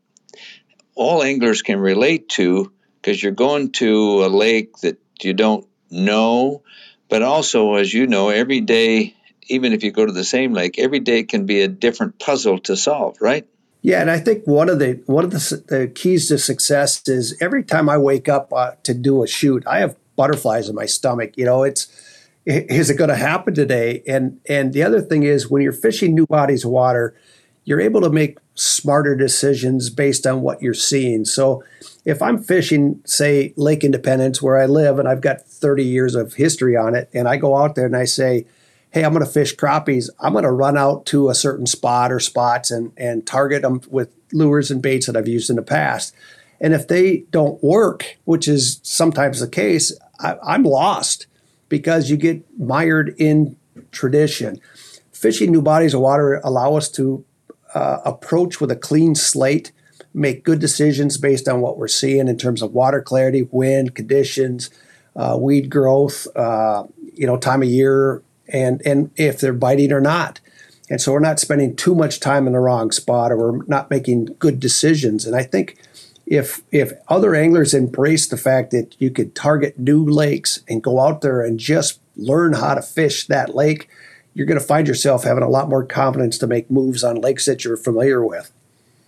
all 0.95 1.23
anglers 1.23 1.61
can 1.61 1.79
relate 1.79 2.29
to 2.29 2.71
because 3.01 3.21
you're 3.21 3.31
going 3.31 3.71
to 3.71 4.25
a 4.25 4.27
lake 4.27 4.77
that 4.77 4.99
you 5.21 5.33
don't 5.33 5.67
know, 5.89 6.63
but 7.07 7.21
also, 7.21 7.75
as 7.75 7.93
you 7.93 8.07
know, 8.07 8.29
every 8.29 8.61
day, 8.61 9.15
even 9.47 9.73
if 9.73 9.83
you 9.83 9.91
go 9.91 10.05
to 10.05 10.11
the 10.11 10.23
same 10.23 10.53
lake, 10.53 10.77
every 10.77 10.99
day 10.99 11.23
can 11.23 11.45
be 11.45 11.61
a 11.61 11.67
different 11.67 12.19
puzzle 12.19 12.59
to 12.59 12.75
solve, 12.75 13.17
right? 13.21 13.47
Yeah, 13.81 14.01
and 14.01 14.11
I 14.11 14.19
think 14.19 14.45
one 14.45 14.69
of 14.69 14.79
the 14.79 15.01
one 15.05 15.23
of 15.23 15.31
the, 15.31 15.63
the 15.67 15.87
keys 15.87 16.27
to 16.27 16.37
success 16.37 17.07
is 17.07 17.37
every 17.41 17.63
time 17.63 17.87
I 17.87 17.97
wake 17.97 18.27
up 18.27 18.51
uh, 18.51 18.71
to 18.83 18.93
do 18.93 19.23
a 19.23 19.27
shoot, 19.27 19.65
I 19.65 19.79
have 19.79 19.95
butterflies 20.15 20.67
in 20.67 20.75
my 20.75 20.85
stomach. 20.85 21.37
You 21.37 21.45
know, 21.45 21.63
it's 21.63 21.87
is 22.45 22.89
it 22.89 22.95
going 22.95 23.09
to 23.09 23.15
happen 23.15 23.53
today? 23.53 24.03
And 24.05 24.39
and 24.49 24.73
the 24.73 24.83
other 24.83 25.01
thing 25.01 25.23
is 25.23 25.49
when 25.49 25.61
you're 25.61 25.71
fishing 25.71 26.13
new 26.13 26.25
bodies 26.25 26.65
of 26.65 26.71
water, 26.71 27.15
you're 27.63 27.79
able 27.79 28.01
to 28.01 28.09
make 28.09 28.37
smarter 28.55 29.15
decisions 29.15 29.89
based 29.89 30.27
on 30.27 30.41
what 30.41 30.61
you're 30.61 30.73
seeing. 30.73 31.23
So 31.23 31.63
if 32.03 32.21
I'm 32.21 32.41
fishing, 32.41 33.01
say 33.05 33.53
Lake 33.55 33.85
Independence, 33.85 34.41
where 34.41 34.57
I 34.57 34.65
live, 34.65 34.99
and 34.99 35.07
I've 35.07 35.21
got 35.21 35.41
30 35.43 35.85
years 35.85 36.15
of 36.15 36.33
history 36.33 36.75
on 36.75 36.95
it, 36.95 37.09
and 37.13 37.29
I 37.29 37.37
go 37.37 37.55
out 37.55 37.75
there 37.75 37.85
and 37.85 37.95
I 37.95 38.05
say 38.05 38.45
hey, 38.91 39.03
I'm 39.03 39.13
going 39.13 39.25
to 39.25 39.31
fish 39.31 39.55
crappies. 39.55 40.09
I'm 40.19 40.33
going 40.33 40.43
to 40.43 40.51
run 40.51 40.77
out 40.77 41.05
to 41.07 41.29
a 41.29 41.35
certain 41.35 41.65
spot 41.65 42.11
or 42.11 42.19
spots 42.19 42.71
and, 42.71 42.91
and 42.97 43.25
target 43.25 43.61
them 43.61 43.81
with 43.89 44.11
lures 44.33 44.71
and 44.71 44.81
baits 44.81 45.05
that 45.05 45.15
I've 45.15 45.27
used 45.27 45.49
in 45.49 45.55
the 45.55 45.61
past. 45.61 46.15
And 46.59 46.73
if 46.73 46.87
they 46.87 47.25
don't 47.31 47.63
work, 47.63 48.17
which 48.25 48.47
is 48.47 48.79
sometimes 48.83 49.39
the 49.39 49.47
case, 49.47 49.97
I, 50.19 50.35
I'm 50.43 50.63
lost 50.63 51.27
because 51.69 52.09
you 52.09 52.17
get 52.17 52.43
mired 52.59 53.15
in 53.17 53.55
tradition. 53.91 54.59
Fishing 55.11 55.51
new 55.51 55.61
bodies 55.61 55.93
of 55.93 56.01
water 56.01 56.41
allow 56.43 56.75
us 56.75 56.89
to 56.91 57.23
uh, 57.73 57.99
approach 58.03 58.59
with 58.59 58.71
a 58.71 58.75
clean 58.75 59.13
slate, 59.15 59.71
make 60.13 60.43
good 60.43 60.59
decisions 60.59 61.17
based 61.17 61.47
on 61.47 61.61
what 61.61 61.77
we're 61.77 61.87
seeing 61.87 62.27
in 62.27 62.37
terms 62.37 62.61
of 62.61 62.73
water 62.73 63.01
clarity, 63.01 63.43
wind 63.51 63.93
conditions, 63.93 64.69
uh, 65.15 65.37
weed 65.39 65.69
growth, 65.69 66.27
uh, 66.35 66.83
you 67.13 67.27
know, 67.27 67.37
time 67.37 67.61
of 67.61 67.69
year, 67.69 68.23
and 68.51 68.81
and 68.85 69.11
if 69.15 69.39
they're 69.39 69.53
biting 69.53 69.91
or 69.91 70.01
not. 70.01 70.39
And 70.89 70.99
so 70.99 71.11
we're 71.11 71.19
not 71.19 71.39
spending 71.39 71.75
too 71.75 71.93
much 71.93 72.19
time 72.19 72.47
in 72.47 72.53
the 72.53 72.59
wrong 72.59 72.91
spot 72.91 73.31
or 73.31 73.37
we're 73.37 73.65
not 73.65 73.91
making 73.91 74.35
good 74.39 74.59
decisions. 74.59 75.25
And 75.25 75.35
I 75.35 75.43
think 75.43 75.77
if 76.25 76.61
if 76.71 76.93
other 77.07 77.35
anglers 77.35 77.73
embrace 77.73 78.27
the 78.27 78.37
fact 78.37 78.71
that 78.71 78.95
you 78.99 79.09
could 79.11 79.35
target 79.35 79.77
new 79.77 80.03
lakes 80.03 80.61
and 80.67 80.81
go 80.81 80.99
out 80.99 81.21
there 81.21 81.41
and 81.41 81.59
just 81.59 81.99
learn 82.15 82.53
how 82.53 82.75
to 82.75 82.81
fish 82.81 83.27
that 83.27 83.55
lake, 83.55 83.89
you're 84.33 84.45
going 84.45 84.59
to 84.59 84.65
find 84.65 84.87
yourself 84.87 85.23
having 85.23 85.43
a 85.43 85.49
lot 85.49 85.69
more 85.69 85.83
confidence 85.83 86.37
to 86.39 86.47
make 86.47 86.69
moves 86.69 87.03
on 87.03 87.21
lakes 87.21 87.45
that 87.45 87.63
you're 87.63 87.77
familiar 87.77 88.23
with. 88.23 88.51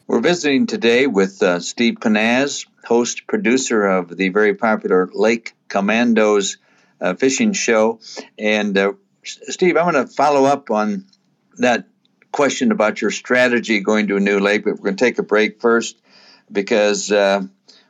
We're 0.07 0.19
visiting 0.19 0.67
today 0.67 1.07
with 1.07 1.41
uh, 1.41 1.59
Steve 1.59 1.95
Pennaz, 1.95 2.67
host 2.83 3.27
producer 3.27 3.85
of 3.85 4.15
the 4.15 4.29
very 4.29 4.55
popular 4.55 5.09
Lake 5.13 5.53
Commandos 5.69 6.57
uh, 6.99 7.13
fishing 7.13 7.53
show. 7.53 7.99
And 8.37 8.77
uh, 8.77 8.93
Steve, 9.23 9.77
I'm 9.77 9.91
going 9.91 10.05
to 10.05 10.11
follow 10.11 10.45
up 10.45 10.71
on 10.71 11.05
that 11.57 11.87
question 12.31 12.71
about 12.71 13.01
your 13.01 13.11
strategy 13.11 13.79
going 13.79 14.07
to 14.07 14.17
a 14.17 14.19
new 14.19 14.39
lake, 14.39 14.63
but 14.63 14.71
we're 14.71 14.83
going 14.83 14.95
to 14.95 15.03
take 15.03 15.19
a 15.19 15.23
break 15.23 15.61
first 15.61 15.97
because 16.51 17.11
uh, 17.11 17.41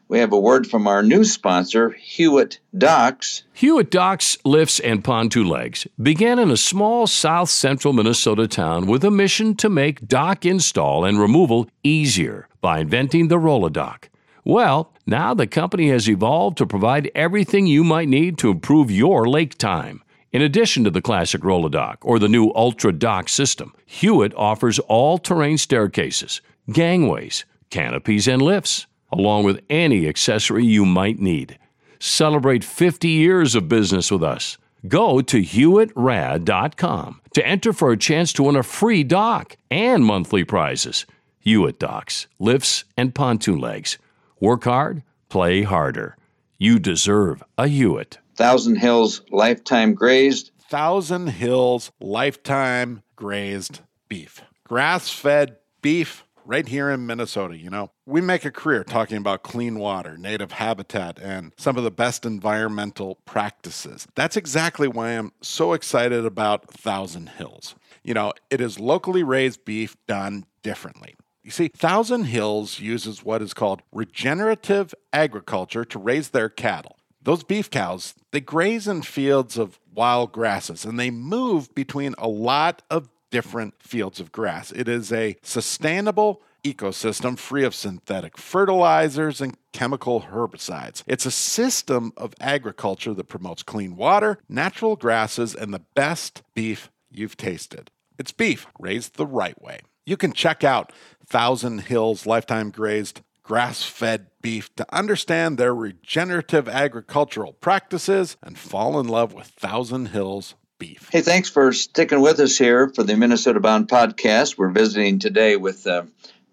we 0.08 0.20
have 0.20 0.34
a 0.34 0.40
word 0.40 0.68
from 0.68 0.88
our 0.88 1.02
new 1.02 1.24
sponsor, 1.24 1.92
Hewitt 1.92 2.60
Docks. 2.78 3.44
Hewitt 3.54 3.90
Docks 3.90 4.38
Lifts 4.44 4.80
and 4.80 5.04
Pontoon 5.04 5.48
Legs 5.48 5.88
began 6.02 6.38
in 6.38 6.52
a 6.52 6.58
small 6.58 7.08
south 7.08 7.50
central 7.50 7.94
Minnesota 7.94 8.48
town 8.48 8.88
with 8.88 9.06
a 9.06 9.12
mission 9.12 9.56
to 9.56 9.70
make 9.70 10.08
dock 10.08 10.46
install 10.46 11.06
and 11.06 11.20
removal 11.20 11.70
easier 11.84 12.48
by 12.60 12.80
inventing 12.80 13.30
the 13.30 13.40
Roll-A-Dock. 13.40 14.10
Well, 14.44 14.92
now 15.06 15.34
the 15.34 15.48
company 15.48 15.90
has 15.90 16.10
evolved 16.10 16.58
to 16.58 16.66
provide 16.66 17.12
everything 17.16 17.68
you 17.68 17.84
might 17.84 18.10
need 18.10 18.38
to 18.40 18.50
improve 18.50 18.92
your 18.92 19.30
lake 19.30 19.58
time. 19.58 20.04
In 20.32 20.42
addition 20.42 20.84
to 20.86 20.90
the 20.90 21.02
classic 21.02 21.44
Roll-A-Dock 21.44 22.00
or 22.02 22.18
the 22.18 22.30
new 22.30 22.52
Ultra 22.56 22.94
Dock 22.94 23.28
system, 23.28 23.74
Hewitt 23.86 24.34
offers 24.36 24.80
all 24.80 25.18
terrain 25.18 25.58
staircases, 25.58 26.42
gangways, 26.72 27.46
canopies, 27.70 28.28
and 28.28 28.42
lifts 28.42 28.88
along 29.12 29.44
with 29.44 29.62
any 29.70 30.08
accessory 30.08 30.66
you 30.66 30.86
might 30.86 31.20
need. 31.20 31.58
Celebrate 32.00 32.64
50 32.64 33.10
years 33.10 33.56
of 33.56 33.68
business 33.68 34.12
with 34.12 34.24
us. 34.24 34.58
Go 34.88 35.22
to 35.22 35.42
HewittRad.com 35.42 37.22
to 37.34 37.48
enter 37.48 37.74
for 37.74 37.92
a 37.92 37.98
chance 37.98 38.34
to 38.34 38.44
win 38.44 38.56
a 38.56 38.64
free 38.64 39.04
dock 39.04 39.56
and 39.70 40.04
monthly 40.04 40.44
prizes. 40.44 41.06
Hewitt 41.40 41.80
Docks, 41.80 42.28
lifts, 42.40 42.84
and 42.98 43.14
pontoon 43.14 43.60
legs. 43.60 43.98
Work 44.40 44.64
hard, 44.64 45.04
play 45.30 45.64
harder. 45.64 46.18
You 46.58 46.80
deserve 46.80 47.44
a 47.58 47.68
Hewitt. 47.68 48.18
Thousand 48.41 48.77
Hills 48.77 49.21
Lifetime 49.29 49.93
Grazed. 49.93 50.50
Thousand 50.67 51.27
Hills 51.27 51.91
Lifetime 52.00 53.03
Grazed 53.15 53.81
Beef. 54.10 54.41
Grass 54.63 55.12
fed 55.12 55.57
beef 55.83 56.25
right 56.43 56.67
here 56.67 56.89
in 56.89 57.05
Minnesota. 57.05 57.55
You 57.55 57.69
know, 57.69 57.91
we 58.07 58.19
make 58.19 58.43
a 58.43 58.50
career 58.50 58.83
talking 58.83 59.17
about 59.17 59.43
clean 59.43 59.77
water, 59.77 60.17
native 60.17 60.53
habitat, 60.53 61.19
and 61.19 61.53
some 61.55 61.77
of 61.77 61.83
the 61.83 61.91
best 61.91 62.25
environmental 62.25 63.19
practices. 63.25 64.07
That's 64.15 64.36
exactly 64.36 64.88
why 64.88 65.10
I'm 65.10 65.33
so 65.43 65.74
excited 65.74 66.25
about 66.25 66.67
Thousand 66.67 67.29
Hills. 67.29 67.75
You 68.03 68.15
know, 68.15 68.33
it 68.50 68.60
is 68.60 68.79
locally 68.79 69.21
raised 69.21 69.65
beef 69.65 69.95
done 70.07 70.45
differently. 70.63 71.13
You 71.43 71.51
see, 71.51 71.67
Thousand 71.67 72.24
Hills 72.24 72.79
uses 72.79 73.24
what 73.24 73.43
is 73.43 73.53
called 73.53 73.83
regenerative 73.91 74.95
agriculture 75.13 75.86
to 75.86 76.00
raise 76.00 76.29
their 76.29 76.50
cattle. 76.50 76.95
Those 77.24 77.44
beef 77.44 77.70
cows, 77.70 78.16
they 78.32 78.42
graze 78.42 78.88
in 78.88 79.04
fields 79.04 79.58
of 79.58 79.80
wild 79.94 80.32
grasses 80.32 80.86
and 80.86 81.00
they 81.00 81.12
move 81.12 81.74
between 81.75 82.16
a 82.18 82.28
lot 82.28 82.82
of 82.90 83.10
different 83.30 83.75
fields 83.80 84.20
of 84.20 84.32
grass. 84.32 84.72
It 84.72 84.88
is 84.88 85.12
a 85.12 85.38
sustainable 85.42 86.42
ecosystem 86.63 87.38
free 87.38 87.63
of 87.63 87.74
synthetic 87.74 88.38
fertilizers 88.38 89.42
and 89.42 89.58
chemical 89.74 90.22
herbicides. 90.32 91.04
It's 91.08 91.25
a 91.25 91.32
system 91.32 92.13
of 92.18 92.34
agriculture 92.40 93.13
that 93.13 93.28
promotes 93.28 93.63
clean 93.63 93.96
water, 93.96 94.38
natural 94.48 94.96
grasses, 94.96 95.56
and 95.56 95.74
the 95.74 95.82
best 95.96 96.44
beef 96.54 96.92
you've 97.10 97.38
tasted. 97.38 97.90
It's 98.20 98.32
beef 98.32 98.68
raised 98.80 99.16
the 99.16 99.25
right 99.25 99.60
way. 99.62 99.80
You 100.06 100.18
can 100.18 100.34
check 100.34 100.63
out 100.63 100.92
Thousand 101.25 101.82
Hills 101.82 102.25
Lifetime 102.25 102.70
Grazed 102.70 103.22
grass 103.51 103.84
fed 103.84 104.27
beef 104.41 104.74
to 104.75 104.86
understand 104.96 105.58
their 105.58 105.75
regenerative 105.75 106.70
agricultural 106.70 107.51
practices 107.51 108.38
and 108.41 108.58
fall 108.58 108.98
in 108.98 109.05
love 109.05 109.34
with 109.34 109.46
Thousand 109.46 110.05
Hills 110.05 110.55
beef. 110.79 111.10
Hey, 111.12 111.20
thanks 111.20 111.50
for 111.50 111.74
sticking 111.74 112.22
with 112.22 112.39
us 112.39 112.58
here 112.58 112.88
for 112.88 113.03
the 113.03 113.17
Minnesota 113.17 113.60
Bound 113.60 113.89
podcast. 113.89 114.58
We're 114.58 114.70
visiting 114.70 115.20
today 115.20 115.58
with 115.58 115.86
uh, 115.86 116.03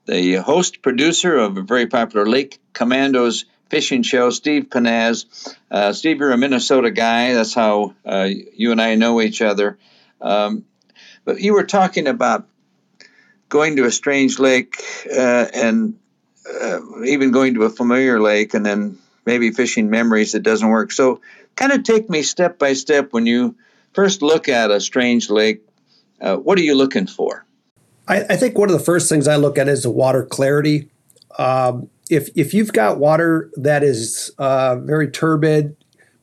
the 0.06 0.34
host 0.38 0.82
producer 0.82 1.36
of 1.36 1.56
a 1.56 1.62
very 1.62 1.86
popular 1.86 2.26
Lake 2.26 2.58
Commandos 2.72 3.44
fishing 3.70 4.02
show, 4.02 4.30
Steve 4.30 4.64
Pennaz. 4.64 5.56
Uh, 5.70 5.92
Steve, 5.92 6.18
you're 6.18 6.32
a 6.32 6.36
Minnesota 6.36 6.90
guy. 6.90 7.32
That's 7.32 7.54
how 7.54 7.94
uh, 8.04 8.28
you 8.28 8.72
and 8.72 8.82
I 8.82 8.96
know 8.96 9.20
each 9.20 9.40
other. 9.40 9.78
Um, 10.20 10.64
but 11.24 11.40
you 11.40 11.52
were 11.52 11.62
talking 11.62 12.08
about 12.08 12.48
going 13.48 13.76
to 13.76 13.84
a 13.84 13.92
strange 13.92 14.40
lake 14.40 14.82
uh, 15.16 15.46
and 15.54 15.94
uh, 16.62 17.02
even 17.04 17.30
going 17.30 17.54
to 17.54 17.64
a 17.64 17.70
familiar 17.70 18.20
lake 18.20 18.54
and 18.54 18.64
then 18.64 18.98
maybe 19.26 19.50
fishing 19.50 19.90
memories 19.90 20.32
that 20.32 20.42
doesn't 20.42 20.68
work. 20.68 20.92
So, 20.92 21.20
kind 21.56 21.72
of 21.72 21.82
take 21.82 22.08
me 22.08 22.22
step 22.22 22.58
by 22.58 22.72
step 22.72 23.12
when 23.12 23.26
you 23.26 23.56
first 23.92 24.22
look 24.22 24.48
at 24.48 24.70
a 24.70 24.80
strange 24.80 25.28
lake, 25.28 25.62
uh, 26.20 26.36
what 26.36 26.58
are 26.58 26.62
you 26.62 26.74
looking 26.74 27.06
for? 27.06 27.44
I, 28.06 28.24
I, 28.30 28.36
think 28.36 28.56
one 28.56 28.70
of 28.70 28.78
the 28.78 28.84
first 28.84 29.08
things 29.08 29.28
I 29.28 29.36
look 29.36 29.58
at 29.58 29.68
is 29.68 29.82
the 29.82 29.90
water 29.90 30.24
clarity. 30.24 30.88
Um, 31.36 31.90
if 32.10 32.30
if 32.34 32.54
you've 32.54 32.72
got 32.72 32.98
water 32.98 33.50
that 33.56 33.82
is 33.82 34.32
uh, 34.38 34.76
very 34.76 35.10
turbid, 35.10 35.76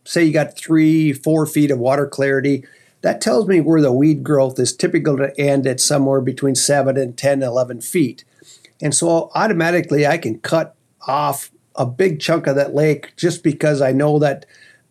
say 0.03 0.23
you 0.23 0.33
got 0.33 0.57
three, 0.57 1.13
four 1.13 1.45
feet 1.45 1.69
of 1.69 1.79
water 1.79 2.07
clarity, 2.07 2.65
that 3.01 3.21
tells 3.21 3.47
me 3.47 3.61
where 3.61 3.81
the 3.81 3.93
weed 3.93 4.23
growth 4.23 4.59
is 4.59 4.75
typical 4.75 5.15
to 5.17 5.39
end 5.39 5.67
at 5.67 5.79
somewhere 5.79 6.21
between 6.21 6.55
7 6.55 6.97
and 6.97 7.15
10, 7.15 7.43
11 7.43 7.81
feet. 7.81 8.23
And 8.81 8.93
so 8.93 9.31
automatically 9.35 10.05
I 10.05 10.17
can 10.17 10.39
cut 10.39 10.75
off 11.07 11.51
a 11.75 11.85
big 11.85 12.19
chunk 12.19 12.47
of 12.47 12.55
that 12.55 12.73
lake 12.73 13.13
just 13.17 13.43
because 13.43 13.81
I 13.81 13.91
know 13.91 14.19
that 14.19 14.45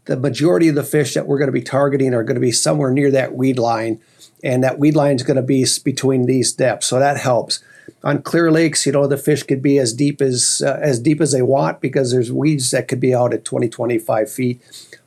the 0.04 0.16
majority 0.16 0.68
of 0.68 0.74
the 0.74 0.84
fish 0.84 1.14
that 1.14 1.26
we're 1.26 1.38
going 1.38 1.48
to 1.48 1.52
be 1.52 1.62
targeting 1.62 2.14
are 2.14 2.22
going 2.22 2.34
to 2.34 2.40
be 2.40 2.52
somewhere 2.52 2.90
near 2.90 3.10
that 3.10 3.34
weed 3.34 3.58
line, 3.58 4.00
and 4.42 4.62
that 4.62 4.78
weed 4.78 4.94
line 4.94 5.16
is 5.16 5.22
going 5.22 5.36
to 5.36 5.42
be 5.42 5.66
between 5.82 6.26
these 6.26 6.52
depths. 6.52 6.86
So 6.86 6.98
that 6.98 7.16
helps. 7.16 7.60
On 8.02 8.20
clear 8.20 8.50
lakes, 8.50 8.84
you 8.84 8.92
know, 8.92 9.06
the 9.06 9.16
fish 9.16 9.42
could 9.42 9.62
be 9.62 9.78
as 9.78 9.94
deep 9.94 10.20
as 10.20 10.62
uh, 10.64 10.78
as 10.80 11.00
deep 11.00 11.20
as 11.20 11.32
they 11.32 11.42
want 11.42 11.80
because 11.80 12.12
there's 12.12 12.30
weeds 12.30 12.70
that 12.70 12.86
could 12.86 13.00
be 13.00 13.14
out 13.14 13.32
at 13.32 13.44
20, 13.44 13.68
25 13.68 14.30
feet. 14.30 14.60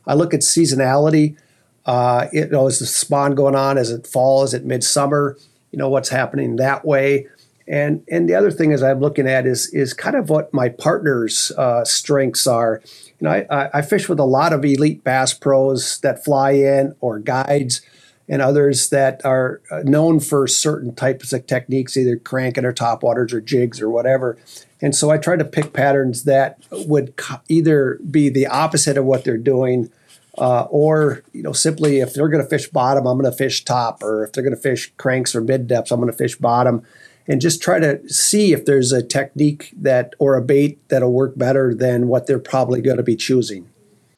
I 0.07 0.15
look 0.15 0.34
at 0.34 0.41
seasonality. 0.41 1.38
Uh, 1.86 2.27
it, 2.34 2.46
you 2.46 2.51
know, 2.51 2.67
is 2.67 2.79
the 2.79 2.86
spawn 2.86 3.36
going 3.36 3.55
on? 3.55 3.77
Is 3.77 3.91
it 3.91 4.07
fall? 4.07 4.43
Is 4.43 4.53
it 4.53 4.65
midsummer? 4.65 5.38
You 5.72 5.77
know, 5.77 5.89
what's 5.89 6.10
happening 6.10 6.55
that 6.55 6.86
way? 6.86 7.27
And 7.67 8.03
and 8.09 8.29
the 8.29 8.36
other 8.36 8.51
thing 8.51 8.71
is 8.71 8.81
I'm 8.81 9.01
looking 9.01 9.27
at 9.27 9.45
is 9.45 9.67
is 9.74 9.93
kind 9.93 10.15
of 10.15 10.29
what 10.29 10.53
my 10.53 10.69
partner's 10.69 11.51
uh, 11.57 11.83
strengths 11.83 12.47
are. 12.47 12.81
You 13.19 13.27
know, 13.27 13.31
I, 13.31 13.69
I 13.74 13.81
fish 13.81 14.07
with 14.07 14.19
a 14.19 14.25
lot 14.25 14.53
of 14.53 14.63
elite 14.63 15.03
bass 15.03 15.33
pros 15.33 16.00
that 16.00 16.24
fly 16.24 16.51
in 16.51 16.95
or 17.01 17.19
guides 17.19 17.81
and 18.29 18.41
others 18.41 18.89
that 18.89 19.21
are 19.25 19.62
uh, 19.71 19.81
known 19.83 20.19
for 20.19 20.47
certain 20.47 20.93
types 20.93 21.33
of 21.33 21.45
techniques, 21.47 21.95
either 21.95 22.17
cranking 22.17 22.65
or 22.65 22.74
top 22.74 23.03
waters 23.03 23.33
or 23.33 23.41
jigs 23.41 23.81
or 23.81 23.89
whatever. 23.89 24.38
And 24.81 24.95
so 24.95 25.09
I 25.09 25.17
try 25.17 25.36
to 25.38 25.45
pick 25.45 25.74
patterns 25.74 26.24
that 26.25 26.59
would 26.71 27.13
either 27.47 28.00
be 28.09 28.29
the 28.29 28.47
opposite 28.47 28.97
of 28.97 29.05
what 29.05 29.24
they're 29.24 29.38
doing, 29.38 29.89
uh, 30.38 30.67
or 30.69 31.24
you 31.33 31.41
know, 31.41 31.53
simply 31.53 32.00
if 32.00 32.13
they're 32.13 32.29
going 32.29 32.43
to 32.43 32.50
fish 32.50 32.67
bottom, 32.69 33.07
I'm 33.07 33.17
going 33.17 33.31
to 33.31 33.38
fish 33.38 33.65
top, 33.65 34.03
or 34.03 34.24
if 34.24 34.33
they're 34.33 34.43
going 34.43 34.55
to 34.55 34.62
fish 34.62 34.93
cranks 34.97 35.36
or 35.36 35.41
mid 35.41 35.67
depths, 35.67 35.91
I'm 35.91 36.00
going 36.00 36.12
to 36.12 36.17
fish 36.17 36.38
bottom 36.38 36.86
and 37.27 37.41
just 37.41 37.62
try 37.62 37.79
to 37.79 38.07
see 38.10 38.53
if 38.53 38.65
there's 38.65 38.91
a 38.91 39.03
technique 39.03 39.74
that 39.77 40.13
or 40.19 40.36
a 40.36 40.41
bait 40.41 40.79
that'll 40.89 41.12
work 41.12 41.38
better 41.38 41.74
than 41.74 42.07
what 42.07 42.27
they're 42.27 42.39
probably 42.39 42.81
going 42.81 42.98
to 42.98 43.03
be 43.03 43.15
choosing. 43.15 43.69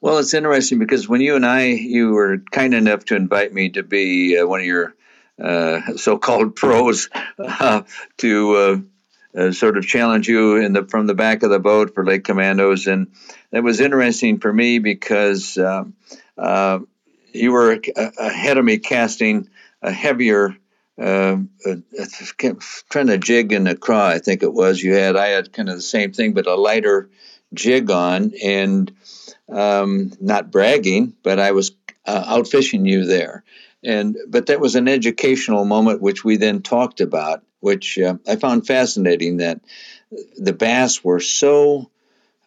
Well, 0.01 0.19
it's 0.19 0.33
interesting 0.33 0.79
because 0.79 1.09
when 1.09 1.19
you 1.19 1.35
and 1.35 1.45
I, 1.45 1.65
you 1.65 2.11
were 2.11 2.37
kind 2.51 2.73
enough 2.73 3.05
to 3.05 3.15
invite 3.15 3.53
me 3.53 3.69
to 3.71 3.83
be 3.83 4.37
uh, 4.37 4.47
one 4.47 4.61
of 4.61 4.65
your 4.65 4.95
uh, 5.41 5.97
so-called 5.97 6.55
pros 6.55 7.09
uh, 7.37 7.81
to 8.17 8.55
uh, 8.55 8.77
uh, 9.37 9.51
sort 9.51 9.77
of 9.77 9.85
challenge 9.85 10.27
you 10.27 10.57
in 10.57 10.73
the 10.73 10.85
from 10.85 11.05
the 11.05 11.15
back 11.15 11.43
of 11.43 11.49
the 11.49 11.59
boat 11.59 11.93
for 11.93 12.05
Lake 12.05 12.23
Commandos, 12.23 12.87
and 12.87 13.11
that 13.51 13.63
was 13.63 13.79
interesting 13.79 14.39
for 14.39 14.51
me 14.51 14.79
because 14.79 15.57
um, 15.57 15.93
uh, 16.37 16.79
you 17.33 17.51
were 17.51 17.79
ahead 18.17 18.57
of 18.57 18.65
me 18.65 18.79
casting 18.79 19.49
a 19.81 19.91
heavier 19.91 20.55
um, 20.99 21.49
uh, 21.65 21.75
trying 22.89 23.07
to 23.07 23.17
jig 23.17 23.51
and 23.53 23.67
the 23.67 23.75
cry. 23.75 24.13
I 24.13 24.19
think 24.19 24.43
it 24.43 24.53
was 24.53 24.81
you 24.81 24.93
had. 24.93 25.15
I 25.15 25.27
had 25.27 25.53
kind 25.53 25.69
of 25.69 25.75
the 25.75 25.81
same 25.81 26.11
thing, 26.11 26.33
but 26.33 26.47
a 26.47 26.55
lighter 26.55 27.09
jig 27.53 27.89
on, 27.89 28.33
and 28.43 28.91
um, 29.47 30.11
not 30.19 30.51
bragging, 30.51 31.13
but 31.23 31.39
I 31.39 31.51
was 31.51 31.71
uh, 32.05 32.23
out 32.27 32.47
fishing 32.47 32.85
you 32.85 33.05
there. 33.05 33.43
And 33.83 34.17
but 34.27 34.47
that 34.47 34.59
was 34.59 34.75
an 34.75 34.87
educational 34.89 35.63
moment, 35.63 36.01
which 36.01 36.25
we 36.25 36.35
then 36.35 36.61
talked 36.61 36.99
about, 36.99 37.43
which 37.61 37.97
uh, 37.97 38.15
I 38.27 38.35
found 38.35 38.67
fascinating. 38.67 39.37
That 39.37 39.61
the 40.37 40.53
bass 40.53 41.03
were 41.03 41.21
so 41.21 41.89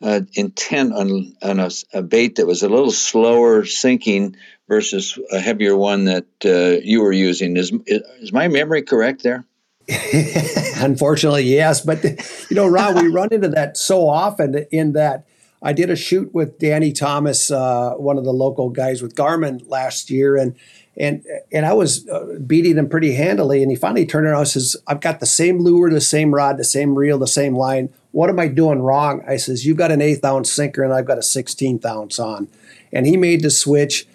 uh, 0.03 0.21
intent 0.35 0.93
on, 0.93 1.35
on 1.43 1.61
a, 1.61 1.71
a, 1.93 2.03
bait 2.03 2.37
that 2.37 2.47
was 2.47 2.63
a 2.63 2.69
little 2.69 2.91
slower 2.91 3.65
sinking 3.65 4.37
versus 4.69 5.19
a 5.31 5.39
heavier 5.39 5.77
one 5.77 6.07
that 6.07 6.27
uh, 6.45 6.81
you 6.83 7.03
were 7.03 7.13
using. 7.13 7.57
Is, 7.57 7.73
is 7.87 8.33
my 8.33 8.49
memory 8.49 8.83
correct 8.83 9.23
there? 9.23 9.45
Unfortunately, 10.77 11.45
yes. 11.45 11.81
But, 11.81 12.03
you 12.05 12.57
know, 12.57 12.67
Ron, 12.67 12.97
we 12.97 13.09
run 13.09 13.29
into 13.33 13.49
that 13.49 13.77
so 13.77 14.09
often 14.09 14.67
in 14.71 14.93
that 14.95 15.27
I 15.63 15.73
did 15.73 15.91
a 15.91 15.97
shoot 15.97 16.35
with 16.35 16.59
Danny 16.59 16.93
Thomas, 16.93 17.51
uh, 17.51 17.95
one 17.95 18.19
of 18.19 18.25
the 18.25 18.33
local 18.33 18.71
guys 18.71 19.01
with 19.01 19.15
Garmin 19.15 19.63
last 19.69 20.11
year, 20.11 20.37
and 20.37 20.57
and 20.97 21.25
and 21.53 21.65
I 21.65 21.73
was 21.73 22.07
uh, 22.09 22.39
beating 22.45 22.77
him 22.77 22.89
pretty 22.89 23.15
handily. 23.15 23.63
And 23.63 23.71
he 23.71 23.77
finally 23.77 24.05
turned 24.05 24.27
around 24.27 24.41
and 24.41 24.49
says, 24.49 24.77
"I've 24.89 25.01
got 25.01 25.21
the 25.21 25.27
same 25.27 25.61
lure, 25.61 25.89
the 25.89 26.01
same 26.01 26.35
rod, 26.35 26.59
the 26.59 26.65
same 26.65 26.97
reel, 26.97 27.17
the 27.17 27.29
same 27.29 27.55
line. 27.55 27.91
What 28.13 28.31
am 28.31 28.39
I 28.39 28.49
doing 28.49 28.81
wrong?" 28.81 29.23
I 29.27 29.37
says, 29.37 29.67
"You've 29.67 29.77
got 29.77 29.93
an 29.93 30.01
eighth 30.01 30.25
ounce 30.25 30.51
sinker, 30.53 30.83
and 30.83 30.93
I've 30.93 31.07
got 31.07 31.19
a 31.19 31.23
sixteenth 31.23 31.85
ounce 31.85 32.19
on." 32.19 32.49
And 32.93 33.07
he 33.07 33.17
made 33.17 33.43
the 33.43 33.51
switch. 33.51 34.07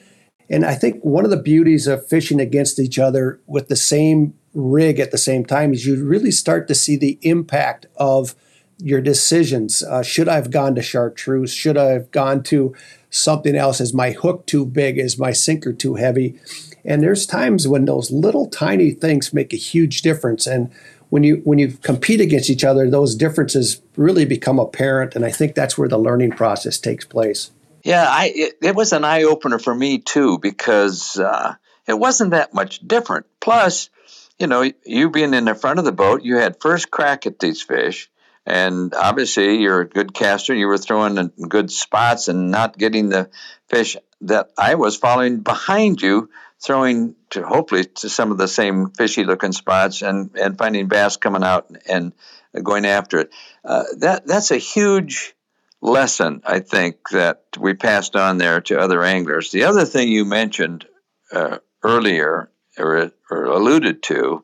And 0.50 0.66
I 0.66 0.75
think 0.75 1.04
one 1.04 1.25
of 1.25 1.32
the 1.32 1.42
beauties 1.42 1.88
of 1.88 2.08
fishing 2.08 2.39
against 2.39 2.80
each 2.80 2.98
other 2.98 3.39
with 3.48 3.68
the 3.68 3.75
same 3.75 4.34
rig 4.54 5.00
at 5.00 5.12
the 5.12 5.18
same 5.18 5.46
time 5.46 5.74
is 5.74 5.86
you 5.86 6.01
really 6.04 6.32
start 6.32 6.68
to 6.70 6.75
see 6.75 6.96
the 6.96 7.20
impact 7.22 7.86
of 7.98 8.34
your 8.80 9.01
decisions. 9.01 9.84
Uh, 9.84 10.04
should 10.04 10.30
I 10.30 10.36
have 10.36 10.51
gone 10.51 10.75
to 10.75 10.82
chartreuse? 10.82 11.51
Should 11.51 11.77
I 11.77 11.89
have 11.92 12.12
gone 12.12 12.44
to 12.44 12.74
something 13.10 13.56
else? 13.56 13.82
Is 13.82 13.94
my 13.94 14.12
hook 14.12 14.46
too 14.46 14.66
big? 14.66 14.98
Is 14.98 15.18
my 15.18 15.32
sinker 15.32 15.74
too 15.74 15.96
heavy? 15.96 16.39
And 16.86 17.04
there's 17.04 17.25
times 17.25 17.68
when 17.68 17.86
those 17.86 18.12
little 18.12 18.48
tiny 18.48 18.92
things 18.92 19.34
make 19.34 19.51
a 19.51 19.58
huge 19.58 20.01
difference. 20.01 20.48
And 20.48 20.70
when 21.10 21.24
you 21.24 21.42
when 21.44 21.60
you 21.60 21.70
compete 21.70 22.22
against 22.22 22.50
each 22.50 22.64
other, 22.64 22.90
those 22.90 23.16
differences 23.16 23.82
really 23.96 24.26
become 24.26 24.60
apparent. 24.60 25.16
And 25.16 25.26
I 25.26 25.32
think 25.32 25.56
that's 25.56 25.78
where 25.78 25.88
the 25.88 25.98
learning 25.98 26.32
process 26.32 26.78
takes 26.78 27.06
place. 27.06 27.52
Yeah, 27.84 28.06
I 28.10 28.32
it, 28.36 28.58
it 28.62 28.76
was 28.76 28.94
an 28.94 29.06
eye 29.06 29.24
opener 29.24 29.60
for 29.60 29.74
me 29.74 30.00
too 30.00 30.40
because 30.40 31.18
uh, 31.18 31.56
it 31.88 31.98
wasn't 31.98 32.32
that 32.32 32.54
much 32.54 32.80
different. 32.80 33.26
Plus, 33.40 33.90
you 34.38 34.48
know, 34.48 34.70
you 34.86 35.10
being 35.10 35.34
in 35.34 35.46
the 35.46 35.56
front 35.56 35.80
of 35.80 35.86
the 35.86 35.92
boat, 35.92 36.24
you 36.24 36.38
had 36.38 36.62
first 36.62 36.92
crack 36.92 37.26
at 37.26 37.40
these 37.40 37.62
fish. 37.62 38.10
And 38.46 38.94
obviously, 38.94 39.58
you're 39.58 39.82
a 39.82 39.90
good 39.90 40.14
caster. 40.14 40.54
You 40.54 40.68
were 40.68 40.78
throwing 40.78 41.18
in 41.18 41.28
good 41.50 41.70
spots 41.70 42.30
and 42.30 42.50
not 42.50 42.78
getting 42.78 43.10
the 43.10 43.30
fish 43.68 43.98
that 44.22 44.52
I 44.58 44.76
was 44.76 44.96
following 44.96 45.40
behind 45.40 46.02
you, 46.02 46.30
throwing 46.62 47.16
to 47.30 47.46
hopefully 47.46 47.86
to 47.86 48.10
some 48.10 48.32
of 48.32 48.38
the 48.38 48.48
same 48.48 48.90
fishy 48.90 49.24
looking 49.24 49.52
spots 49.52 50.02
and, 50.02 50.32
and 50.36 50.58
finding 50.58 50.88
bass 50.88 51.18
coming 51.18 51.44
out 51.44 51.70
and 51.88 52.14
going 52.64 52.86
after 52.86 53.20
it. 53.20 53.32
Uh, 53.64 53.84
that 54.00 54.26
that's 54.26 54.52
a 54.52 54.58
huge 54.58 55.36
lesson, 55.82 56.42
I 56.46 56.60
think, 56.60 57.10
that 57.10 57.44
we 57.60 57.74
passed 57.74 58.16
on 58.16 58.38
there 58.38 58.62
to 58.62 58.80
other 58.80 59.04
anglers. 59.04 59.52
The 59.52 59.66
other 59.66 59.86
thing 59.86 60.10
you 60.10 60.26
mentioned 60.26 60.86
uh, 61.32 61.60
earlier 61.84 62.50
or, 62.78 63.12
or 63.30 63.46
alluded 63.46 64.04
to 64.04 64.44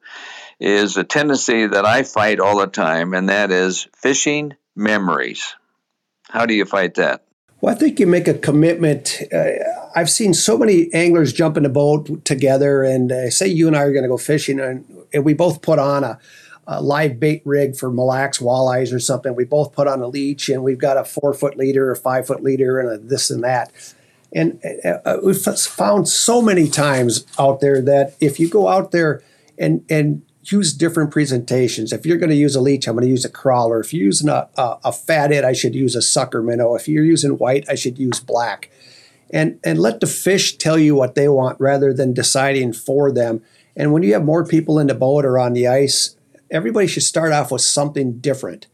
is 0.59 0.97
a 0.97 1.03
tendency 1.03 1.67
that 1.67 1.85
I 1.85 2.03
fight 2.03 2.39
all 2.39 2.59
the 2.59 2.67
time, 2.67 3.13
and 3.13 3.29
that 3.29 3.51
is 3.51 3.87
fishing 3.95 4.53
memories. 4.75 5.55
How 6.29 6.45
do 6.45 6.53
you 6.53 6.65
fight 6.65 6.95
that? 6.95 7.25
Well, 7.63 7.73
I 7.73 7.77
think 7.77 7.97
you 7.97 8.07
make 8.07 8.27
a 8.27 8.33
commitment. 8.33 9.21
Uh, 9.31 9.51
I've 9.95 10.09
seen 10.09 10.33
so 10.33 10.57
many 10.57 10.93
anglers 10.93 11.31
jump 11.31 11.55
in 11.55 11.65
a 11.65 11.69
boat 11.69 12.25
together, 12.25 12.83
and 12.83 13.09
uh, 13.09 13.29
say 13.29 13.47
you 13.47 13.67
and 13.67 13.77
I 13.77 13.83
are 13.83 13.93
going 13.93 14.03
to 14.03 14.09
go 14.09 14.17
fishing, 14.17 14.59
and, 14.59 14.83
and, 15.13 15.23
we 15.23 15.33
both 15.33 15.61
put 15.61 15.79
on 15.79 16.03
a, 16.03 16.19
a, 16.67 16.81
live 16.81 17.21
bait 17.21 17.41
rig 17.45 17.77
for 17.77 17.89
Mille 17.89 18.07
Lacs 18.07 18.39
walleyes 18.39 18.93
or 18.93 18.99
something. 18.99 19.33
We 19.33 19.45
both 19.45 19.71
put 19.71 19.87
on 19.87 20.01
a 20.01 20.07
leech, 20.07 20.49
and 20.49 20.61
we've 20.61 20.77
got 20.77 20.97
a 20.97 21.05
four 21.05 21.33
foot 21.33 21.55
leader, 21.55 21.89
a 21.89 21.95
five 21.95 22.27
foot 22.27 22.43
leader, 22.43 22.81
and 22.81 22.89
a 22.89 22.97
this 22.97 23.31
and 23.31 23.41
that. 23.45 23.71
And 24.33 24.61
uh, 24.83 24.97
uh 25.05 25.17
we've 25.23 25.41
found 25.41 26.09
so 26.09 26.41
many 26.41 26.67
times 26.67 27.25
out 27.39 27.61
there 27.61 27.81
that 27.81 28.17
if 28.19 28.41
you 28.41 28.49
go 28.49 28.67
out 28.67 28.91
there 28.91 29.23
and 29.57 29.85
and 29.89 30.21
use 30.51 30.73
different 30.73 31.11
presentations. 31.11 31.93
If 31.93 32.05
you're 32.05 32.17
going 32.17 32.29
to 32.29 32.35
use 32.35 32.55
a 32.55 32.61
leech, 32.61 32.87
I'm 32.87 32.95
going 32.95 33.05
to 33.05 33.09
use 33.09 33.25
a 33.25 33.29
crawler. 33.29 33.79
If 33.79 33.93
you're 33.93 34.05
using 34.05 34.29
a, 34.29 34.49
a, 34.57 34.77
a 34.85 34.91
fathead, 34.91 35.45
I 35.45 35.53
should 35.53 35.75
use 35.75 35.95
a 35.95 36.01
sucker 36.01 36.41
minnow. 36.41 36.75
If 36.75 36.87
you're 36.87 37.05
using 37.05 37.37
white, 37.37 37.65
I 37.69 37.75
should 37.75 37.97
use 37.97 38.19
black. 38.19 38.69
And, 39.29 39.59
and 39.63 39.79
let 39.79 39.99
the 39.99 40.07
fish 40.07 40.57
tell 40.57 40.77
you 40.77 40.95
what 40.95 41.15
they 41.15 41.27
want 41.27 41.59
rather 41.59 41.93
than 41.93 42.13
deciding 42.13 42.73
for 42.73 43.11
them. 43.11 43.41
And 43.75 43.91
when 43.91 44.03
you 44.03 44.13
have 44.13 44.23
more 44.23 44.45
people 44.45 44.79
in 44.79 44.87
the 44.87 44.93
boat 44.93 45.25
or 45.25 45.39
on 45.39 45.53
the 45.53 45.67
ice, 45.67 46.15
everybody 46.51 46.87
should 46.87 47.03
start 47.03 47.31
off 47.31 47.51
with 47.51 47.61
something 47.61 48.19
different. 48.19 48.67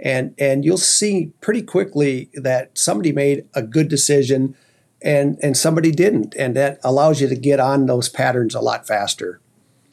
And, 0.00 0.34
and 0.38 0.64
you'll 0.64 0.78
see 0.78 1.32
pretty 1.40 1.62
quickly 1.62 2.30
that 2.34 2.76
somebody 2.78 3.12
made 3.12 3.46
a 3.54 3.62
good 3.62 3.88
decision 3.88 4.56
and, 5.02 5.38
and 5.42 5.56
somebody 5.56 5.90
didn't. 5.90 6.34
And 6.36 6.56
that 6.56 6.80
allows 6.82 7.20
you 7.20 7.28
to 7.28 7.36
get 7.36 7.60
on 7.60 7.86
those 7.86 8.08
patterns 8.08 8.54
a 8.54 8.60
lot 8.60 8.86
faster. 8.86 9.40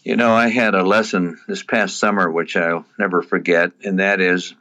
You 0.04 0.18
know, 0.18 0.34
I 0.34 0.50
had 0.50 0.76
a 0.76 0.84
lesson 0.84 1.40
this 1.48 1.64
past 1.64 1.98
summer 1.98 2.30
which 2.30 2.58
I'll 2.58 2.86
never 3.00 3.22
forget, 3.22 3.72
and 3.84 4.00
that 4.00 4.20
is 4.20 4.54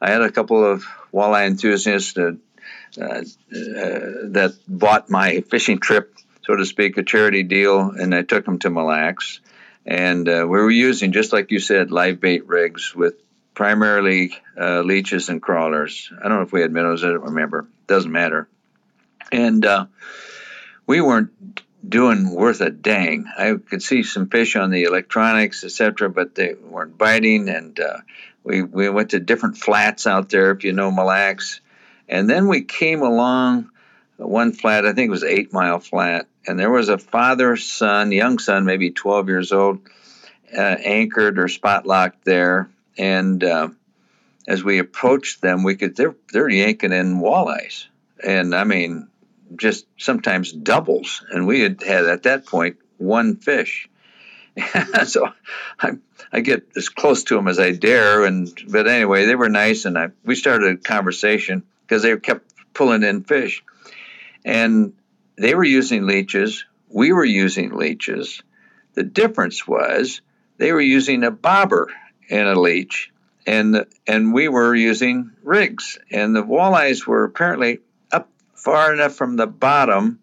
I 0.00 0.10
had 0.10 0.22
a 0.22 0.32
couple 0.32 0.64
of 0.64 0.84
walleye 1.12 1.46
enthusiasts 1.46 2.14
that, 2.14 2.38
uh, 3.00 3.04
uh, 3.04 3.22
that 3.50 4.54
bought 4.66 5.08
my 5.08 5.42
fishing 5.42 5.78
trip, 5.78 6.16
so 6.42 6.56
to 6.56 6.64
speak, 6.64 6.96
a 6.96 7.04
charity 7.04 7.44
deal, 7.44 7.90
and 7.90 8.14
I 8.14 8.22
took 8.22 8.44
them 8.44 8.58
to 8.60 8.70
Mille 8.70 8.86
Lacs. 8.86 9.40
And 9.86 10.28
uh, 10.28 10.46
we 10.48 10.58
were 10.58 10.70
using, 10.70 11.12
just 11.12 11.32
like 11.32 11.50
you 11.50 11.60
said, 11.60 11.90
live 11.90 12.20
bait 12.20 12.46
rigs 12.48 12.94
with 12.94 13.14
primarily 13.54 14.36
uh, 14.58 14.80
leeches 14.80 15.28
and 15.28 15.40
crawlers. 15.40 16.10
I 16.18 16.28
don't 16.28 16.38
know 16.38 16.42
if 16.42 16.52
we 16.52 16.62
had 16.62 16.72
minnows, 16.72 17.04
I 17.04 17.08
don't 17.08 17.22
remember. 17.22 17.68
Doesn't 17.86 18.10
matter. 18.10 18.48
And 19.30 19.64
uh, 19.64 19.86
we 20.86 21.00
weren't 21.00 21.30
doing 21.86 22.30
worth 22.30 22.60
a 22.60 22.70
dang. 22.70 23.26
I 23.36 23.54
could 23.54 23.82
see 23.82 24.02
some 24.02 24.28
fish 24.28 24.56
on 24.56 24.70
the 24.70 24.84
electronics, 24.84 25.64
etc., 25.64 26.10
but 26.10 26.34
they 26.34 26.54
weren't 26.54 26.98
biting. 26.98 27.48
And 27.48 27.78
uh, 27.78 27.98
we 28.44 28.62
we 28.62 28.88
went 28.88 29.10
to 29.10 29.20
different 29.20 29.56
flats 29.56 30.06
out 30.06 30.28
there, 30.30 30.50
if 30.52 30.64
you 30.64 30.72
know 30.72 30.90
Mille 30.90 31.06
Lacs. 31.06 31.60
And 32.08 32.28
then 32.28 32.48
we 32.48 32.62
came 32.62 33.02
along 33.02 33.70
one 34.26 34.52
flat, 34.52 34.86
I 34.86 34.92
think 34.92 35.08
it 35.08 35.12
was 35.12 35.24
Eight 35.24 35.52
Mile 35.52 35.80
Flat, 35.80 36.26
and 36.46 36.58
there 36.58 36.70
was 36.70 36.88
a 36.88 36.98
father 36.98 37.56
son, 37.56 38.12
young 38.12 38.38
son, 38.38 38.64
maybe 38.64 38.90
12 38.90 39.28
years 39.28 39.52
old, 39.52 39.80
uh, 40.56 40.60
anchored 40.60 41.38
or 41.38 41.48
spot 41.48 41.86
locked 41.86 42.24
there. 42.24 42.70
And 42.98 43.42
uh, 43.42 43.68
as 44.46 44.62
we 44.62 44.78
approached 44.78 45.40
them, 45.40 45.62
we 45.62 45.76
could 45.76 45.96
they're 45.96 46.16
they're 46.32 46.48
yanking 46.48 46.92
in 46.92 47.20
walleyes, 47.20 47.86
and 48.22 48.54
I 48.54 48.64
mean 48.64 49.08
just 49.56 49.86
sometimes 49.98 50.52
doubles, 50.52 51.24
and 51.30 51.46
we 51.46 51.60
had 51.60 51.82
had 51.82 52.06
at 52.06 52.24
that 52.24 52.46
point 52.46 52.76
one 52.98 53.36
fish. 53.36 53.88
so 55.06 55.28
I, 55.78 55.92
I 56.32 56.40
get 56.40 56.66
as 56.76 56.88
close 56.88 57.24
to 57.24 57.36
them 57.36 57.48
as 57.48 57.58
I 57.58 57.72
dare, 57.72 58.24
and 58.24 58.52
but 58.68 58.86
anyway, 58.88 59.26
they 59.26 59.34
were 59.34 59.48
nice, 59.48 59.84
and 59.84 59.98
I 59.98 60.08
we 60.24 60.34
started 60.34 60.72
a 60.72 60.76
conversation 60.76 61.62
because 61.82 62.02
they 62.02 62.16
kept 62.16 62.52
pulling 62.74 63.02
in 63.02 63.24
fish, 63.24 63.62
and 64.44 64.92
they 65.36 65.54
were 65.54 65.64
using 65.64 66.06
leeches, 66.06 66.64
we 66.90 67.12
were 67.12 67.24
using 67.24 67.70
leeches. 67.70 68.42
The 68.94 69.04
difference 69.04 69.66
was 69.66 70.20
they 70.58 70.72
were 70.72 70.80
using 70.80 71.24
a 71.24 71.30
bobber 71.30 71.88
and 72.28 72.48
a 72.48 72.58
leech, 72.58 73.12
and 73.46 73.86
and 74.06 74.34
we 74.34 74.48
were 74.48 74.74
using 74.74 75.30
rigs, 75.42 75.98
and 76.10 76.34
the 76.34 76.42
walleyes 76.42 77.06
were 77.06 77.24
apparently 77.24 77.78
far 78.60 78.92
enough 78.92 79.14
from 79.14 79.36
the 79.36 79.46
bottom 79.46 80.20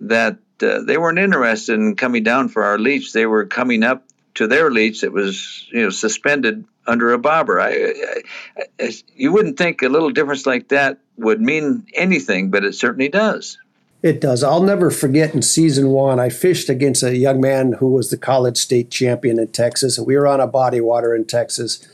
that 0.00 0.38
uh, 0.62 0.80
they 0.82 0.98
weren't 0.98 1.18
interested 1.18 1.74
in 1.74 1.96
coming 1.96 2.22
down 2.22 2.48
for 2.48 2.64
our 2.64 2.78
leech. 2.78 3.12
They 3.12 3.26
were 3.26 3.46
coming 3.46 3.82
up 3.82 4.04
to 4.34 4.46
their 4.46 4.70
leech 4.70 5.02
that 5.02 5.12
was 5.12 5.66
you 5.72 5.82
know 5.82 5.90
suspended 5.90 6.64
under 6.86 7.12
a 7.12 7.18
bobber. 7.18 7.60
I, 7.60 7.70
I, 7.70 8.62
I, 8.80 8.92
you 9.14 9.32
wouldn't 9.32 9.58
think 9.58 9.82
a 9.82 9.88
little 9.88 10.10
difference 10.10 10.46
like 10.46 10.68
that 10.68 10.98
would 11.16 11.40
mean 11.40 11.86
anything, 11.94 12.50
but 12.50 12.64
it 12.64 12.74
certainly 12.74 13.08
does. 13.08 13.58
It 14.02 14.20
does. 14.20 14.42
I'll 14.42 14.62
never 14.62 14.90
forget 14.90 15.34
in 15.34 15.42
season 15.42 15.88
one, 15.88 16.18
I 16.18 16.30
fished 16.30 16.70
against 16.70 17.02
a 17.02 17.14
young 17.14 17.40
man 17.40 17.74
who 17.74 17.88
was 17.88 18.08
the 18.08 18.16
college 18.16 18.56
state 18.56 18.90
champion 18.90 19.38
in 19.38 19.48
Texas. 19.48 19.98
We 19.98 20.16
were 20.16 20.26
on 20.26 20.40
a 20.40 20.46
body 20.46 20.80
water 20.80 21.14
in 21.14 21.26
Texas 21.26 21.86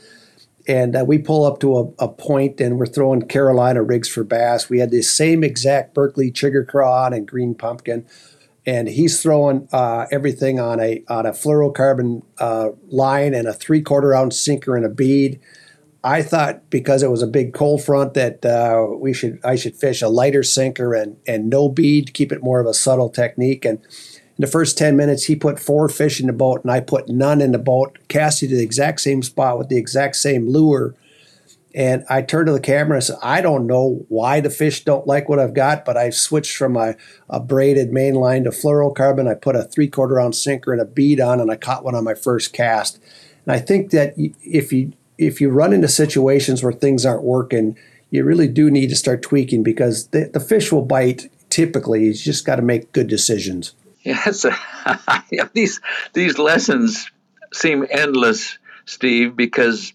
and 0.67 0.95
uh, 0.95 1.05
we 1.07 1.17
pull 1.17 1.45
up 1.45 1.59
to 1.61 1.77
a, 1.77 2.05
a 2.05 2.07
point 2.09 2.59
and 2.59 2.77
we're 2.77 2.85
throwing 2.85 3.21
Carolina 3.21 3.81
rigs 3.81 4.09
for 4.09 4.23
bass. 4.23 4.69
We 4.69 4.79
had 4.79 4.91
the 4.91 5.01
same 5.01 5.43
exact 5.43 5.93
Berkley 5.93 6.29
Chigger 6.29 6.67
Craw 6.67 7.07
and 7.07 7.27
green 7.27 7.55
pumpkin, 7.55 8.05
and 8.65 8.89
he's 8.89 9.21
throwing 9.21 9.69
uh, 9.71 10.07
everything 10.11 10.59
on 10.59 10.79
a 10.79 11.03
on 11.07 11.25
a 11.25 11.31
fluorocarbon 11.31 12.23
uh, 12.39 12.69
line 12.89 13.33
and 13.33 13.47
a 13.47 13.53
three 13.53 13.81
quarter 13.81 14.13
ounce 14.13 14.39
sinker 14.39 14.75
and 14.75 14.85
a 14.85 14.89
bead. 14.89 15.39
I 16.03 16.21
thought 16.21 16.69
because 16.69 17.01
it 17.01 17.09
was 17.09 17.21
a 17.21 17.27
big 17.27 17.53
cold 17.53 17.83
front 17.83 18.13
that 18.13 18.45
uh, 18.45 18.87
we 18.97 19.13
should 19.13 19.39
I 19.43 19.55
should 19.55 19.75
fish 19.75 20.01
a 20.01 20.09
lighter 20.09 20.43
sinker 20.43 20.93
and 20.93 21.17
and 21.25 21.49
no 21.49 21.69
bead, 21.69 22.13
keep 22.13 22.31
it 22.31 22.43
more 22.43 22.59
of 22.59 22.67
a 22.67 22.73
subtle 22.73 23.09
technique 23.09 23.63
and 23.65 23.79
in 24.37 24.43
the 24.43 24.47
first 24.47 24.77
10 24.77 24.95
minutes, 24.95 25.23
he 25.23 25.35
put 25.35 25.59
four 25.59 25.89
fish 25.89 26.19
in 26.19 26.27
the 26.27 26.33
boat, 26.33 26.61
and 26.61 26.71
I 26.71 26.79
put 26.79 27.09
none 27.09 27.41
in 27.41 27.53
the 27.53 27.57
boat, 27.57 27.97
casting 28.07 28.49
to 28.49 28.55
the 28.55 28.63
exact 28.63 29.01
same 29.01 29.23
spot 29.23 29.57
with 29.57 29.69
the 29.69 29.77
exact 29.77 30.15
same 30.15 30.47
lure. 30.47 30.93
And 31.73 32.05
I 32.07 32.21
turned 32.21 32.45
to 32.47 32.53
the 32.53 32.59
camera 32.59 32.97
and 32.97 33.03
said, 33.03 33.17
I 33.23 33.41
don't 33.41 33.65
know 33.65 34.05
why 34.09 34.39
the 34.39 34.51
fish 34.51 34.83
don't 34.83 35.07
like 35.07 35.27
what 35.27 35.39
I've 35.39 35.55
got, 35.55 35.85
but 35.85 35.97
I've 35.97 36.13
switched 36.13 36.55
from 36.55 36.77
a, 36.77 36.95
a 37.29 37.39
braided 37.39 37.91
main 37.91 38.13
line 38.13 38.43
to 38.43 38.51
fluorocarbon. 38.51 39.27
I 39.27 39.33
put 39.33 39.55
a 39.55 39.63
three 39.63 39.87
quarter 39.87 40.19
ounce 40.19 40.41
sinker 40.41 40.71
and 40.71 40.81
a 40.81 40.85
bead 40.85 41.19
on, 41.19 41.39
and 41.39 41.51
I 41.51 41.55
caught 41.55 41.83
one 41.83 41.95
on 41.95 42.03
my 42.03 42.13
first 42.15 42.53
cast. 42.53 42.99
And 43.45 43.55
I 43.55 43.59
think 43.59 43.89
that 43.91 44.13
if 44.17 44.71
you 44.71 44.93
if 45.17 45.41
you 45.41 45.49
run 45.49 45.73
into 45.73 45.87
situations 45.87 46.61
where 46.61 46.73
things 46.73 47.05
aren't 47.05 47.23
working, 47.23 47.75
you 48.11 48.23
really 48.23 48.47
do 48.47 48.69
need 48.69 48.89
to 48.89 48.95
start 48.95 49.23
tweaking 49.23 49.63
because 49.63 50.07
the, 50.09 50.29
the 50.31 50.39
fish 50.39 50.71
will 50.71 50.85
bite 50.85 51.31
typically. 51.49 52.05
You 52.05 52.13
just 52.13 52.45
got 52.45 52.57
to 52.57 52.61
make 52.61 52.91
good 52.91 53.07
decisions. 53.07 53.73
Yes, 54.07 54.45
these 55.53 55.81
these 56.13 56.39
lessons 56.39 57.11
seem 57.51 57.85
endless, 57.89 58.57
Steve, 58.85 59.35
because 59.35 59.93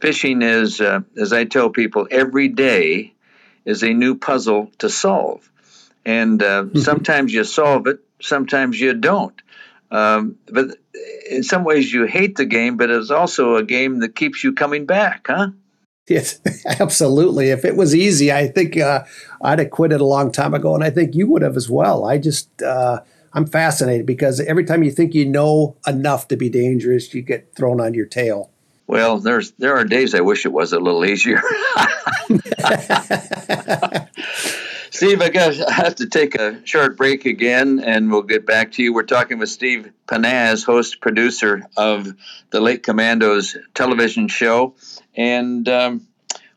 fishing 0.00 0.40
is, 0.40 0.80
uh, 0.80 1.00
as 1.14 1.34
I 1.34 1.44
tell 1.44 1.68
people, 1.68 2.08
every 2.10 2.48
day 2.48 3.12
is 3.66 3.82
a 3.82 3.92
new 3.92 4.14
puzzle 4.14 4.70
to 4.78 4.88
solve, 4.88 5.46
and 6.06 6.42
uh, 6.42 6.62
mm-hmm. 6.62 6.78
sometimes 6.78 7.34
you 7.34 7.44
solve 7.44 7.86
it, 7.86 8.00
sometimes 8.22 8.80
you 8.80 8.94
don't. 8.94 9.38
Um, 9.90 10.36
but 10.46 10.78
in 11.30 11.42
some 11.42 11.64
ways, 11.64 11.92
you 11.92 12.06
hate 12.06 12.36
the 12.36 12.46
game, 12.46 12.78
but 12.78 12.88
it's 12.88 13.10
also 13.10 13.56
a 13.56 13.62
game 13.62 13.98
that 14.00 14.16
keeps 14.16 14.42
you 14.42 14.54
coming 14.54 14.86
back, 14.86 15.26
huh? 15.26 15.48
Yes, 16.08 16.40
absolutely. 16.80 17.50
If 17.50 17.66
it 17.66 17.76
was 17.76 17.94
easy, 17.94 18.32
I 18.32 18.48
think 18.48 18.78
uh, 18.78 19.04
I'd 19.42 19.58
have 19.58 19.70
quit 19.70 19.92
it 19.92 20.00
a 20.00 20.06
long 20.06 20.32
time 20.32 20.54
ago, 20.54 20.74
and 20.74 20.82
I 20.82 20.88
think 20.88 21.14
you 21.14 21.26
would 21.26 21.42
have 21.42 21.58
as 21.58 21.68
well. 21.68 22.06
I 22.06 22.16
just 22.16 22.62
uh, 22.62 23.00
I'm 23.32 23.46
fascinated 23.46 24.06
because 24.06 24.40
every 24.40 24.64
time 24.64 24.82
you 24.82 24.90
think 24.90 25.14
you 25.14 25.24
know 25.24 25.76
enough 25.86 26.28
to 26.28 26.36
be 26.36 26.48
dangerous, 26.48 27.14
you 27.14 27.22
get 27.22 27.54
thrown 27.54 27.80
on 27.80 27.94
your 27.94 28.06
tail. 28.06 28.50
Well, 28.86 29.18
there's 29.18 29.52
there 29.52 29.76
are 29.76 29.84
days 29.84 30.16
I 30.16 30.20
wish 30.20 30.44
it 30.44 30.52
was 30.52 30.72
a 30.72 30.80
little 30.80 31.04
easier. 31.04 31.40
Steve, 34.90 35.22
I 35.22 35.28
guess 35.28 35.60
I 35.60 35.72
have 35.72 35.94
to 35.96 36.08
take 36.08 36.34
a 36.34 36.60
short 36.66 36.96
break 36.96 37.24
again, 37.24 37.78
and 37.78 38.10
we'll 38.10 38.22
get 38.22 38.44
back 38.44 38.72
to 38.72 38.82
you. 38.82 38.92
We're 38.92 39.04
talking 39.04 39.38
with 39.38 39.48
Steve 39.48 39.92
Pennaz, 40.08 40.64
host 40.64 41.00
producer 41.00 41.62
of 41.76 42.12
the 42.50 42.60
Lake 42.60 42.82
Commandos 42.82 43.56
television 43.74 44.26
show, 44.26 44.74
and 45.14 45.68
um, 45.68 46.08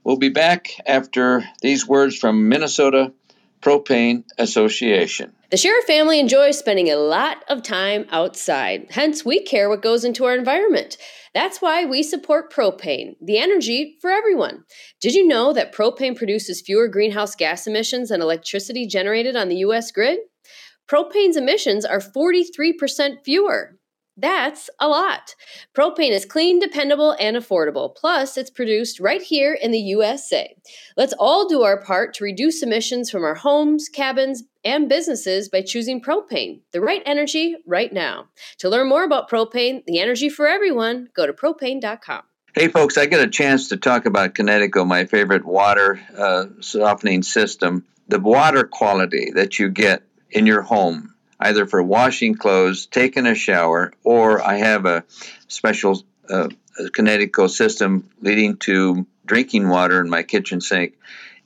we'll 0.03 0.17
be 0.17 0.29
back 0.29 0.71
after 0.87 1.43
these 1.61 1.87
words 1.87 2.17
from 2.17 2.49
Minnesota 2.49 3.13
Propane 3.61 4.23
Association. 4.39 5.33
The 5.53 5.59
Schara 5.59 5.83
family 5.83 6.19
enjoys 6.19 6.57
spending 6.57 6.89
a 6.89 6.95
lot 6.95 7.43
of 7.47 7.61
time 7.61 8.07
outside. 8.09 8.87
Hence, 8.89 9.23
we 9.23 9.39
care 9.39 9.69
what 9.69 9.83
goes 9.83 10.03
into 10.03 10.25
our 10.25 10.33
environment. 10.33 10.97
That's 11.35 11.61
why 11.61 11.85
we 11.85 12.01
support 12.01 12.51
propane, 12.51 13.17
the 13.21 13.37
energy 13.37 13.99
for 14.01 14.09
everyone. 14.09 14.63
Did 14.99 15.13
you 15.13 15.27
know 15.27 15.53
that 15.53 15.71
propane 15.71 16.15
produces 16.15 16.59
fewer 16.59 16.87
greenhouse 16.87 17.35
gas 17.35 17.67
emissions 17.67 18.09
than 18.09 18.19
electricity 18.19 18.87
generated 18.87 19.35
on 19.35 19.47
the 19.47 19.57
U.S. 19.57 19.91
grid? 19.91 20.21
Propane's 20.89 21.37
emissions 21.37 21.85
are 21.85 21.99
43% 21.99 23.23
fewer. 23.23 23.77
That's 24.15 24.69
a 24.79 24.87
lot. 24.87 25.35
Propane 25.75 26.11
is 26.11 26.25
clean, 26.25 26.59
dependable, 26.59 27.15
and 27.19 27.35
affordable. 27.35 27.95
Plus, 27.95 28.37
it's 28.37 28.51
produced 28.51 28.99
right 28.99 29.21
here 29.21 29.53
in 29.53 29.71
the 29.71 29.79
USA. 29.79 30.55
Let's 30.95 31.13
all 31.17 31.47
do 31.47 31.63
our 31.63 31.81
part 31.81 32.13
to 32.15 32.23
reduce 32.23 32.61
emissions 32.61 33.09
from 33.09 33.23
our 33.23 33.33
homes, 33.33 33.89
cabins, 33.89 34.43
and 34.63 34.87
businesses 34.87 35.49
by 35.49 35.61
choosing 35.61 35.99
propane, 35.99 36.61
the 36.71 36.81
right 36.81 37.01
energy 37.05 37.55
right 37.65 37.91
now. 37.91 38.27
To 38.59 38.69
learn 38.69 38.87
more 38.87 39.03
about 39.03 39.29
propane, 39.29 39.83
the 39.85 39.99
energy 39.99 40.29
for 40.29 40.47
everyone, 40.47 41.09
go 41.15 41.25
to 41.25 41.33
propane.com. 41.33 42.21
Hey, 42.53 42.67
folks, 42.67 42.99
I 42.99 43.07
get 43.07 43.25
a 43.25 43.29
chance 43.29 43.69
to 43.69 43.77
talk 43.77 44.05
about 44.05 44.35
Kinetico, 44.35 44.85
my 44.85 45.05
favorite 45.05 45.43
water 45.43 45.99
uh, 46.15 46.45
softening 46.61 47.23
system. 47.23 47.83
The 48.09 48.19
water 48.19 48.65
quality 48.65 49.31
that 49.31 49.57
you 49.57 49.69
get 49.69 50.03
in 50.29 50.45
your 50.45 50.61
home 50.61 51.12
either 51.39 51.65
for 51.65 51.81
washing 51.81 52.35
clothes, 52.35 52.85
taking 52.85 53.25
a 53.25 53.35
shower, 53.35 53.93
or 54.03 54.41
I 54.41 54.57
have 54.57 54.85
a 54.85 55.03
special 55.47 56.03
uh, 56.29 56.49
Kinetico 56.79 57.49
system 57.49 58.09
leading 58.21 58.57
to 58.57 59.05
drinking 59.25 59.69
water 59.69 60.01
in 60.01 60.09
my 60.09 60.23
kitchen 60.23 60.61
sink, 60.61 60.97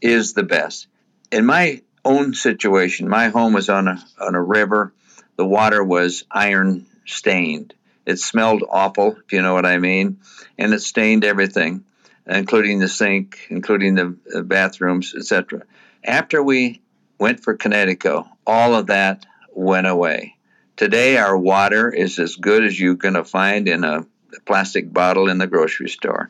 is 0.02 0.34
the 0.34 0.43
best. 0.43 0.88
In 1.32 1.45
my 1.45 1.82
own 2.06 2.34
situation, 2.34 3.10
my 3.10 3.30
home 3.30 3.54
was 3.54 3.69
on 3.69 3.88
a 3.88 4.04
on 4.19 4.36
a 4.36 4.41
river. 4.41 4.93
The 5.36 5.45
water 5.45 5.84
was 5.84 6.23
iron 6.32 6.86
stained. 7.06 7.73
It 8.06 8.19
smelled 8.19 8.63
awful, 8.69 9.17
if 9.26 9.34
you 9.34 9.41
know 9.41 9.54
what 9.54 9.65
I 9.65 9.78
mean, 9.80 10.21
and 10.58 10.73
it 10.73 10.82
stained 10.82 11.26
everything, 11.26 11.84
including 12.26 12.80
the 12.80 12.88
sink, 12.88 13.47
including 13.50 13.95
the 13.95 14.43
bathrooms, 14.43 15.13
etc. 15.13 15.63
After 16.04 16.41
we 16.41 16.82
went 17.19 17.43
for 17.43 17.58
Kinetico, 17.58 18.28
all 18.45 18.76
of 18.76 18.88
that 18.88 19.26
went 19.58 19.88
away. 19.88 20.36
Today, 20.76 21.17
our 21.17 21.36
water 21.36 21.89
is 21.89 22.20
as 22.20 22.36
good 22.36 22.63
as 22.63 22.80
you're 22.80 22.93
going 22.93 23.15
to 23.15 23.24
find 23.24 23.67
in 23.67 23.84
a 23.84 24.06
plastic 24.46 24.93
bottle 24.93 25.30
in 25.30 25.39
the 25.39 25.48
grocery 25.48 25.89
store. 25.89 26.30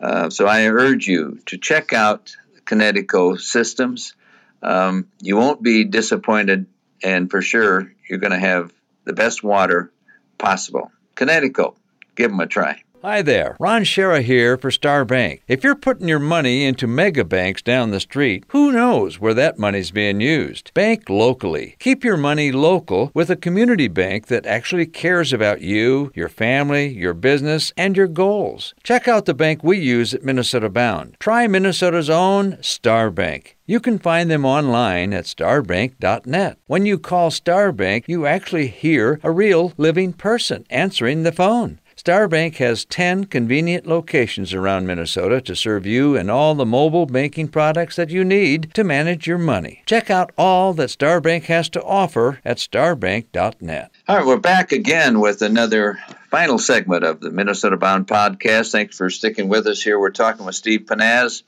Uh, 0.00 0.30
so 0.30 0.46
I 0.46 0.68
urge 0.68 1.08
you 1.08 1.40
to 1.46 1.58
check 1.58 1.92
out 1.92 2.36
Kinetico 2.64 3.40
systems. 3.40 4.14
Um, 4.62 5.08
you 5.20 5.36
won't 5.36 5.60
be 5.60 5.84
disappointed, 5.84 6.66
and 7.02 7.28
for 7.28 7.42
sure, 7.42 7.92
you're 8.08 8.20
going 8.20 8.32
to 8.32 8.38
have 8.38 8.72
the 9.04 9.12
best 9.12 9.42
water 9.42 9.90
possible. 10.38 10.92
Kinetico, 11.16 11.74
give 12.14 12.30
them 12.30 12.40
a 12.40 12.46
try. 12.46 12.82
Hi 13.02 13.22
there, 13.22 13.56
Ron 13.60 13.84
Schara 13.84 14.22
here 14.22 14.56
for 14.56 14.72
Star 14.72 15.04
Bank. 15.04 15.44
If 15.46 15.62
you're 15.62 15.76
putting 15.76 16.08
your 16.08 16.18
money 16.18 16.64
into 16.64 16.88
mega 16.88 17.24
banks 17.24 17.62
down 17.62 17.92
the 17.92 18.00
street, 18.00 18.44
who 18.48 18.72
knows 18.72 19.20
where 19.20 19.34
that 19.34 19.56
money's 19.56 19.92
being 19.92 20.20
used? 20.20 20.74
Bank 20.74 21.08
locally. 21.08 21.76
Keep 21.78 22.02
your 22.02 22.16
money 22.16 22.50
local 22.50 23.12
with 23.14 23.30
a 23.30 23.36
community 23.36 23.86
bank 23.86 24.26
that 24.26 24.46
actually 24.46 24.84
cares 24.84 25.32
about 25.32 25.60
you, 25.60 26.10
your 26.16 26.28
family, 26.28 26.88
your 26.88 27.14
business, 27.14 27.72
and 27.76 27.96
your 27.96 28.08
goals. 28.08 28.74
Check 28.82 29.06
out 29.06 29.26
the 29.26 29.34
bank 29.34 29.62
we 29.62 29.78
use 29.78 30.12
at 30.12 30.24
Minnesota 30.24 30.68
Bound. 30.68 31.14
Try 31.20 31.46
Minnesota's 31.46 32.10
own 32.10 32.60
Star 32.64 33.12
Bank. 33.12 33.56
You 33.64 33.78
can 33.78 34.00
find 34.00 34.28
them 34.28 34.44
online 34.44 35.12
at 35.12 35.26
starbank.net. 35.26 36.58
When 36.66 36.84
you 36.84 36.98
call 36.98 37.30
Star 37.30 37.70
Bank, 37.70 38.06
you 38.08 38.26
actually 38.26 38.66
hear 38.66 39.20
a 39.22 39.30
real 39.30 39.72
living 39.76 40.14
person 40.14 40.66
answering 40.68 41.22
the 41.22 41.30
phone. 41.30 41.78
Starbank 42.08 42.56
has 42.56 42.86
10 42.86 43.26
convenient 43.26 43.86
locations 43.86 44.54
around 44.54 44.86
Minnesota 44.86 45.42
to 45.42 45.54
serve 45.54 45.84
you 45.84 46.16
and 46.16 46.30
all 46.30 46.54
the 46.54 46.64
mobile 46.64 47.04
banking 47.04 47.48
products 47.48 47.96
that 47.96 48.08
you 48.08 48.24
need 48.24 48.72
to 48.72 48.82
manage 48.82 49.26
your 49.26 49.36
money. 49.36 49.82
Check 49.84 50.08
out 50.08 50.32
all 50.38 50.72
that 50.72 50.88
Starbank 50.88 51.44
has 51.44 51.68
to 51.68 51.82
offer 51.82 52.40
at 52.46 52.56
starbank.net. 52.56 53.90
All 54.08 54.16
right, 54.16 54.26
we're 54.26 54.38
back 54.38 54.72
again 54.72 55.20
with 55.20 55.42
another 55.42 55.98
final 56.30 56.58
segment 56.58 57.04
of 57.04 57.20
the 57.20 57.30
Minnesota 57.30 57.76
Bound 57.76 58.06
podcast. 58.06 58.72
Thanks 58.72 58.96
for 58.96 59.10
sticking 59.10 59.50
with 59.50 59.66
us 59.66 59.82
here. 59.82 60.00
We're 60.00 60.08
talking 60.08 60.46
with 60.46 60.54
Steve 60.54 60.86
Pennaz, 60.86 61.42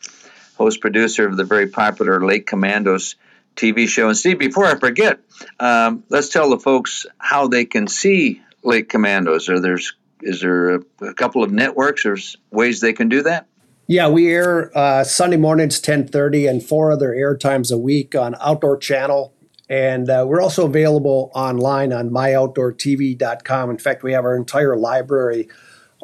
host 0.58 0.82
producer 0.82 1.26
of 1.26 1.38
the 1.38 1.44
very 1.44 1.68
popular 1.68 2.22
Lake 2.22 2.46
Commandos 2.46 3.14
TV 3.56 3.88
show. 3.88 4.08
And 4.08 4.16
Steve, 4.16 4.38
before 4.38 4.66
I 4.66 4.78
forget, 4.78 5.20
um, 5.58 6.04
let's 6.10 6.28
tell 6.28 6.50
the 6.50 6.60
folks 6.60 7.06
how 7.16 7.48
they 7.48 7.64
can 7.64 7.88
see 7.88 8.42
Lake 8.62 8.90
Commandos. 8.90 9.48
Are 9.48 9.58
there 9.58 9.78
is 10.22 10.40
there 10.40 10.76
a, 10.76 10.80
a 11.02 11.14
couple 11.14 11.42
of 11.42 11.52
networks 11.52 12.04
or 12.04 12.16
ways 12.50 12.80
they 12.80 12.92
can 12.92 13.08
do 13.08 13.22
that? 13.22 13.46
Yeah, 13.86 14.08
we 14.08 14.28
air 14.32 14.70
uh, 14.78 15.02
Sunday 15.02 15.36
mornings, 15.36 15.80
ten 15.80 16.06
thirty, 16.06 16.46
and 16.46 16.62
four 16.62 16.92
other 16.92 17.12
air 17.12 17.36
times 17.36 17.72
a 17.72 17.78
week 17.78 18.14
on 18.14 18.36
Outdoor 18.40 18.76
Channel, 18.76 19.34
and 19.68 20.08
uh, 20.08 20.24
we're 20.28 20.40
also 20.40 20.64
available 20.64 21.32
online 21.34 21.92
on 21.92 22.08
myoutdoortv.com. 22.10 23.70
In 23.70 23.78
fact, 23.78 24.04
we 24.04 24.12
have 24.12 24.24
our 24.24 24.36
entire 24.36 24.76
library 24.76 25.48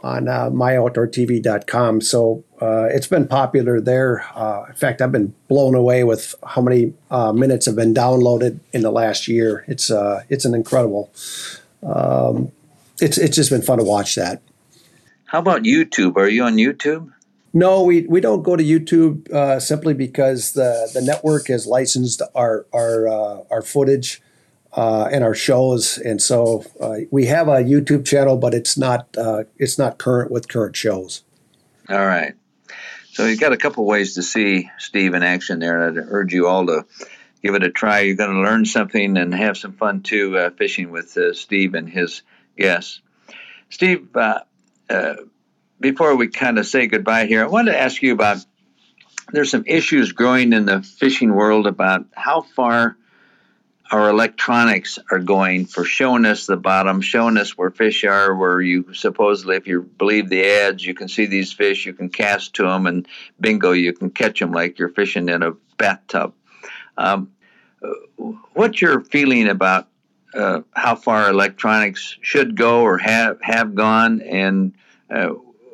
on 0.03 0.29
uh, 0.29 0.51
myoutdoortv.com. 0.51 2.01
So 2.01 2.45
uh, 2.61 2.87
it's 2.91 3.07
been 3.07 3.27
popular 3.29 3.81
there. 3.81 4.27
Uh, 4.35 4.65
in 4.69 4.75
fact, 4.75 5.01
I've 5.01 5.13
been 5.13 5.35
blown 5.49 5.75
away 5.75 6.05
with 6.05 6.35
how 6.45 6.63
many 6.63 6.93
uh, 7.11 7.33
minutes 7.33 7.67
have 7.67 7.77
been 7.77 7.95
downloaded 7.95 8.61
in 8.73 8.83
the 8.83 8.91
last 8.91 9.29
year. 9.29 9.65
It's 9.69 9.91
uh, 9.91 10.23
it's 10.29 10.45
an 10.45 10.55
incredible. 10.55 11.13
Um, 11.83 12.53
it's 13.01 13.19
it's 13.19 13.37
just 13.37 13.51
been 13.51 13.63
fun 13.63 13.79
to 13.79 13.85
watch 13.85 14.15
that. 14.15 14.43
How 15.27 15.41
about 15.41 15.63
YouTube? 15.63 16.17
Are 16.17 16.29
you 16.29 16.45
on 16.45 16.57
YouTube? 16.57 17.13
No, 17.53 17.85
we, 17.85 18.03
we 18.03 18.21
don't 18.21 18.43
go 18.43 18.55
to 18.55 18.63
YouTube 18.63 19.31
uh, 19.33 19.59
simply 19.61 19.95
because 19.95 20.53
the, 20.53 20.91
the 20.93 21.01
network 21.01 21.49
has 21.49 21.67
licensed 21.67 22.23
our 22.35 22.67
our 22.73 23.09
uh, 23.09 23.45
our 23.51 23.63
footage 23.63 24.21
uh, 24.75 25.09
and 25.11 25.25
our 25.25 25.35
shows, 25.35 25.97
and 25.99 26.21
so 26.21 26.65
uh, 26.81 26.97
we 27.11 27.27
have 27.27 27.49
a 27.49 27.63
YouTube 27.63 28.07
channel, 28.07 28.37
but 28.37 28.53
it's 28.53 28.77
not 28.77 29.09
uh, 29.17 29.45
it's 29.57 29.79
not 29.79 29.99
current 29.99 30.31
with 30.31 30.49
current 30.49 30.77
shows. 30.77 31.23
All 31.89 32.07
right, 32.07 32.35
so 33.13 33.27
you've 33.27 33.41
got 33.41 33.53
a 33.53 33.57
couple 33.57 33.87
ways 33.87 34.15
to 34.15 34.23
see 34.23 34.71
Steve 34.79 35.15
in 35.15 35.23
action 35.23 35.59
there, 35.59 35.89
and 35.89 35.99
I'd 35.99 36.07
urge 36.11 36.35
you 36.35 36.47
all 36.47 36.67
to 36.67 36.85
give 37.43 37.55
it 37.55 37.63
a 37.63 37.71
try. 37.71 38.01
You're 38.01 38.17
going 38.17 38.35
to 38.35 38.43
learn 38.43 38.67
something 38.67 39.17
and 39.17 39.35
have 39.35 39.57
some 39.57 39.73
fun 39.73 40.03
too, 40.03 40.37
uh, 40.37 40.51
fishing 40.51 40.91
with 40.91 41.17
Steve 41.33 41.75
and 41.75 41.89
his 41.89 42.23
Yes. 42.57 43.01
Steve, 43.69 44.15
uh, 44.15 44.41
uh, 44.89 45.15
before 45.81 46.17
we 46.17 46.29
kind 46.29 46.59
of 46.59 46.67
say 46.67 46.87
goodbye 46.87 47.27
here, 47.27 47.43
I 47.43 47.49
wanted 47.49 47.73
to 47.73 47.81
ask 47.81 48.01
you 48.03 48.13
about 48.13 48.39
there's 49.33 49.51
some 49.51 49.65
issues 49.67 50.13
growing 50.13 50.53
in 50.53 50.67
the 50.67 50.83
fishing 50.83 51.35
world 51.35 51.67
about 51.67 52.07
how 52.15 52.43
far 52.43 52.97
our 53.91 54.09
electronics 54.09 54.99
are 55.11 55.19
going 55.19 55.67
for 55.67 55.85
showing 55.85 56.25
us 56.25 56.47
the 56.47 56.57
bottom, 56.57 57.01
showing 57.01 57.37
us 57.37 57.57
where 57.57 57.71
fish 57.71 58.05
are, 58.05 58.35
where 58.35 58.61
you 58.61 58.93
supposedly, 58.95 59.57
if 59.57 59.67
you 59.67 59.83
believe 59.83 60.29
the 60.29 60.45
ads, 60.45 60.85
you 60.85 60.95
can 60.95 61.09
see 61.09 61.27
these 61.27 61.53
fish, 61.53 61.87
you 61.87 61.93
can 61.93 62.09
cast 62.09 62.55
to 62.55 62.65
them, 62.65 62.87
and 62.87 63.07
bingo, 63.41 63.73
you 63.73 63.93
can 63.93 64.11
catch 64.11 64.41
them 64.41 64.53
like 64.53 64.79
you're 64.79 64.89
fishing 64.89 65.29
in 65.29 65.43
a 65.43 65.53
bathtub. 65.77 66.35
Um, 66.97 67.33
what's 68.55 68.81
your 68.81 69.03
feeling 69.03 69.49
about 69.49 69.89
uh, 70.37 70.61
how 70.73 70.95
far 70.95 71.31
electronics 71.31 72.17
should 72.21 72.57
go 72.57 72.83
or 72.83 72.99
have 72.99 73.39
have 73.41 73.75
gone, 73.75 74.21
and 74.23 74.75
uh, 75.11 75.31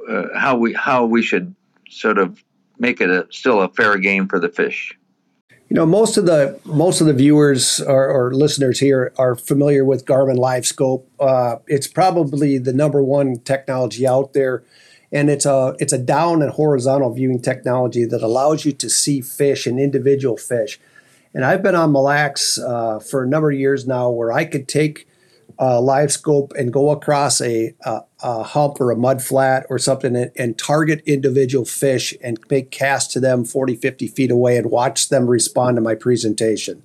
uh, 0.09 0.39
how 0.39 0.57
we 0.57 0.73
how 0.73 1.05
we 1.05 1.23
should 1.23 1.55
sort 1.89 2.19
of 2.19 2.43
make 2.79 3.01
it 3.01 3.11
a, 3.11 3.27
still 3.31 3.61
a 3.61 3.69
fair 3.69 3.99
game 3.99 4.29
for 4.29 4.39
the 4.39 4.49
fish? 4.49 4.97
You 5.69 5.77
know, 5.77 5.87
most 5.87 6.17
of 6.17 6.27
the 6.27 6.61
most 6.65 7.01
of 7.01 7.07
the 7.07 7.15
viewers 7.15 7.81
or, 7.81 8.07
or 8.09 8.35
listeners 8.35 8.79
here 8.79 9.13
are 9.17 9.35
familiar 9.35 9.85
with 9.85 10.05
Garmin 10.05 10.37
LiveScope. 10.37 11.05
Uh, 11.19 11.57
it's 11.67 11.87
probably 11.87 12.59
the 12.59 12.75
number 12.75 13.03
one 13.03 13.39
technology 13.39 14.07
out 14.07 14.35
there, 14.35 14.65
and 15.11 15.31
it's 15.31 15.47
a 15.47 15.75
it's 15.79 15.93
a 15.93 15.99
down 15.99 16.43
and 16.43 16.53
horizontal 16.53 17.15
viewing 17.15 17.41
technology 17.41 18.05
that 18.05 18.23
allows 18.23 18.65
you 18.65 18.73
to 18.73 18.91
see 18.91 19.21
fish 19.23 19.67
and 19.67 19.81
individual 19.81 20.37
fish. 20.37 20.79
And 21.35 21.45
I've 21.45 21.63
been 21.63 21.75
on 21.75 21.93
Mille 21.93 22.03
Lacs 22.03 22.59
uh, 22.59 22.99
for 22.99 23.23
a 23.23 23.27
number 23.27 23.51
of 23.51 23.59
years 23.59 23.87
now, 23.87 24.11
where 24.11 24.33
I 24.33 24.45
could 24.45 24.69
take 24.69 25.07
uh, 25.59 25.79
LiveScope 25.79 26.53
and 26.59 26.73
go 26.73 26.91
across 26.91 27.41
a, 27.41 27.75
a, 27.85 28.01
a, 28.23 28.43
hump 28.43 28.81
or 28.81 28.91
a 28.91 28.97
mud 28.97 29.23
flat 29.23 29.67
or 29.71 29.79
something 29.79 30.17
and, 30.17 30.31
and, 30.37 30.59
target 30.59 31.03
individual 31.07 31.65
fish 31.65 32.15
and 32.23 32.39
make 32.51 32.71
casts 32.71 33.13
to 33.13 33.21
them 33.21 33.45
40, 33.45 33.77
50 33.77 34.09
feet 34.09 34.31
away 34.31 34.57
and 34.57 34.71
watch 34.71 35.09
them 35.09 35.27
respond 35.27 35.77
to 35.77 35.81
my 35.81 35.95
presentation. 35.95 36.83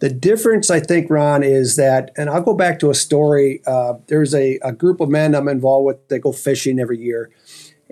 The 0.00 0.10
difference, 0.10 0.70
I 0.70 0.80
think, 0.80 1.10
Ron, 1.10 1.42
is 1.42 1.76
that, 1.76 2.10
and 2.16 2.30
I'll 2.30 2.42
go 2.42 2.54
back 2.54 2.78
to 2.80 2.90
a 2.90 2.94
story. 2.94 3.60
Uh, 3.66 3.94
there's 4.06 4.34
a, 4.34 4.58
a, 4.62 4.72
group 4.72 5.00
of 5.00 5.10
men 5.10 5.34
I'm 5.34 5.48
involved 5.48 5.86
with 5.86 6.08
that 6.08 6.20
go 6.20 6.32
fishing 6.32 6.80
every 6.80 6.98
year. 6.98 7.30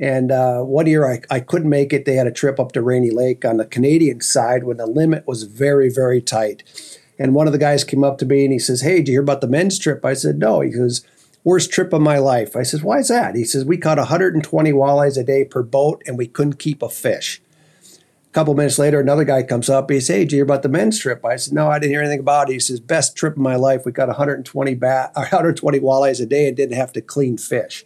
And 0.00 0.30
uh, 0.30 0.61
one 0.62 0.87
year 0.87 1.11
I, 1.11 1.20
I 1.28 1.40
couldn't 1.40 1.68
make 1.68 1.92
it. 1.92 2.04
They 2.04 2.14
had 2.14 2.28
a 2.28 2.32
trip 2.32 2.61
up 2.61 2.72
to 2.72 2.82
Rainy 2.82 3.11
Lake 3.11 3.44
on 3.44 3.56
the 3.56 3.66
Canadian 3.66 4.20
side 4.20 4.64
when 4.64 4.76
the 4.76 4.87
limit 4.87 5.26
was 5.26 5.42
very, 5.42 5.90
very 5.90 6.20
tight. 6.20 6.62
And 7.18 7.34
one 7.34 7.48
of 7.48 7.52
the 7.52 7.58
guys 7.58 7.82
came 7.82 8.04
up 8.04 8.18
to 8.18 8.26
me 8.26 8.44
and 8.44 8.52
he 8.52 8.61
says, 8.61 8.82
Hey, 8.82 8.98
did 8.98 9.08
you 9.08 9.14
hear 9.14 9.22
about 9.22 9.40
the 9.40 9.48
men's 9.48 9.78
trip? 9.78 10.04
I 10.04 10.14
said, 10.14 10.38
No. 10.38 10.61
He 10.61 10.70
goes, 10.70 11.04
Worst 11.42 11.72
trip 11.72 11.92
of 11.92 12.00
my 12.00 12.18
life. 12.18 12.54
I 12.54 12.62
says, 12.62 12.82
Why 12.82 12.98
is 12.98 13.08
that? 13.08 13.34
He 13.34 13.44
says, 13.44 13.64
We 13.64 13.76
caught 13.76 13.98
120 13.98 14.72
walleyes 14.72 15.18
a 15.18 15.24
day 15.24 15.44
per 15.44 15.64
boat 15.64 16.02
and 16.06 16.16
we 16.16 16.28
couldn't 16.28 16.61
keep 16.61 16.80
a 16.80 16.88
fish. 16.88 17.42
A 17.82 18.30
couple 18.32 18.54
minutes 18.54 18.78
later, 18.78 19.00
another 19.00 19.24
guy 19.24 19.42
comes 19.42 19.68
up. 19.68 19.90
He 19.90 19.98
says, 19.98 20.08
Hey, 20.08 20.18
did 20.20 20.32
you 20.32 20.37
hear 20.37 20.44
about 20.44 20.62
the 20.62 20.68
men's 20.68 21.00
trip? 21.00 21.24
I 21.24 21.34
said, 21.34 21.54
No, 21.54 21.68
I 21.68 21.80
didn't 21.80 21.92
hear 21.92 22.02
anything 22.02 22.20
about 22.20 22.50
it. 22.50 22.52
He 22.52 22.61
says, 22.61 22.78
Best 22.78 23.16
trip 23.16 23.32
of 23.32 23.38
my 23.38 23.56
life. 23.56 23.84
We 23.84 23.90
got 23.90 24.06
120 24.06 24.74
bat, 24.76 25.11
120 25.14 25.80
walleyes 25.80 26.22
a 26.22 26.26
day 26.26 26.46
and 26.46 26.56
didn't 26.56 26.76
have 26.76 26.92
to 26.92 27.00
clean 27.00 27.37
fish. 27.37 27.84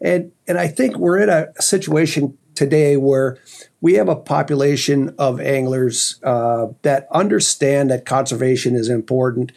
And 0.00 0.32
and 0.46 0.58
I 0.58 0.68
think 0.68 0.96
we're 0.98 1.18
in 1.18 1.28
a 1.28 1.48
situation 1.60 2.36
today 2.54 2.96
where 2.96 3.38
we 3.80 3.94
have 3.94 4.08
a 4.08 4.16
population 4.16 5.14
of 5.18 5.40
anglers 5.40 6.18
uh, 6.24 6.68
that 6.82 7.06
understand 7.12 7.90
that 7.90 8.04
conservation 8.04 8.74
is 8.74 8.88
important. 8.88 9.52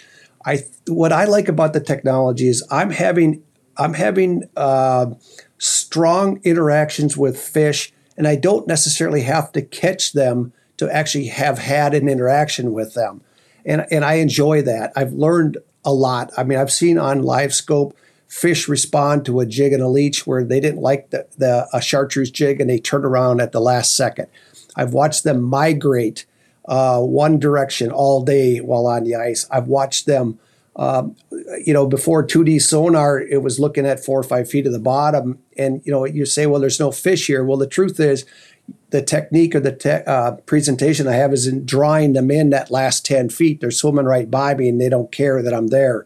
I 0.46 0.60
what 0.88 1.12
I 1.12 1.26
like 1.26 1.48
about 1.48 1.74
the 1.74 1.80
technology 1.80 2.48
is 2.48 2.64
I'm 2.72 2.92
having 2.92 3.44
I'm 3.78 3.94
having 3.94 4.44
uh, 4.56 5.08
strong 5.58 6.42
interactions 6.44 7.18
with 7.18 7.40
fish, 7.40 7.92
and 8.18 8.28
I 8.28 8.36
don't 8.36 8.68
necessarily 8.68 9.22
have 9.22 9.52
to 9.54 9.62
catch 9.62 10.14
them 10.14 10.54
to 10.78 10.94
actually 10.94 11.28
have 11.28 11.58
had 11.60 11.94
an 11.94 12.08
interaction 12.08 12.74
with 12.74 12.94
them, 12.94 13.22
and 13.66 13.86
and 13.92 14.06
I 14.06 14.16
enjoy 14.16 14.62
that. 14.64 14.94
I've 14.96 15.14
learned 15.14 15.58
a 15.84 15.94
lot. 15.94 16.32
I 16.38 16.44
mean, 16.44 16.60
I've 16.60 16.72
seen 16.72 16.98
on 16.98 17.22
LiveScope 17.22 17.94
fish 18.30 18.68
respond 18.68 19.26
to 19.26 19.40
a 19.40 19.46
jig 19.46 19.74
and 19.74 19.82
a 19.82 19.88
leech 19.88 20.26
where 20.26 20.44
they 20.44 20.60
didn't 20.60 20.82
like 20.82 21.10
the, 21.10 21.28
the 21.38 21.68
a 21.74 21.82
chartreuse 21.82 22.30
jig 22.30 22.62
and 22.62 22.70
they 22.70 22.80
turn 22.80 23.04
around 23.04 23.42
at 23.42 23.52
the 23.52 23.60
last 23.60 23.96
second. 23.96 24.28
I've 24.76 24.94
watched 24.94 25.24
them 25.24 25.42
migrate 25.42 26.26
uh, 26.68 27.02
one 27.02 27.40
direction 27.40 27.92
all 27.92 28.24
day 28.24 28.60
while 28.60 28.86
on 28.86 29.04
the 29.04 29.16
ice. 29.16 29.48
I've 29.50 29.68
watched 29.68 30.06
them, 30.06 30.38
um, 30.76 31.16
you 31.66 31.74
know, 31.74 31.88
before 31.88 32.26
2D 32.26 32.62
sonar, 32.62 33.20
it 33.20 33.42
was 33.42 33.60
looking 33.60 33.88
at 33.88 34.06
four 34.06 34.20
or 34.20 34.24
five 34.24 34.48
feet 34.48 34.68
of 34.68 34.74
the 34.74 34.80
bottom. 34.80 35.40
And, 35.58 35.82
you 35.84 35.92
know, 35.92 36.06
you 36.06 36.28
say, 36.28 36.46
well, 36.46 36.62
there's 36.62 36.80
no 36.80 36.92
fish 36.92 37.26
here. 37.26 37.44
Well, 37.44 37.58
the 37.58 37.68
truth 37.68 38.00
is, 38.00 38.26
the 38.92 39.02
technique 39.02 39.56
or 39.56 39.60
the 39.60 39.76
te- 39.76 40.04
uh, 40.06 40.34
presentation 40.46 41.08
I 41.08 41.14
have 41.14 41.34
is 41.34 41.48
in 41.48 41.66
drawing 41.66 42.14
them 42.14 42.30
in 42.30 42.52
that 42.52 42.70
last 42.70 43.04
10 43.08 43.30
feet. 43.30 43.60
They're 43.60 43.72
swimming 43.72 44.06
right 44.06 44.30
by 44.30 44.54
me 44.54 44.70
and 44.70 44.80
they 44.80 44.90
don't 44.90 45.12
care 45.12 45.42
that 45.42 45.54
I'm 45.54 45.68
there. 45.68 46.06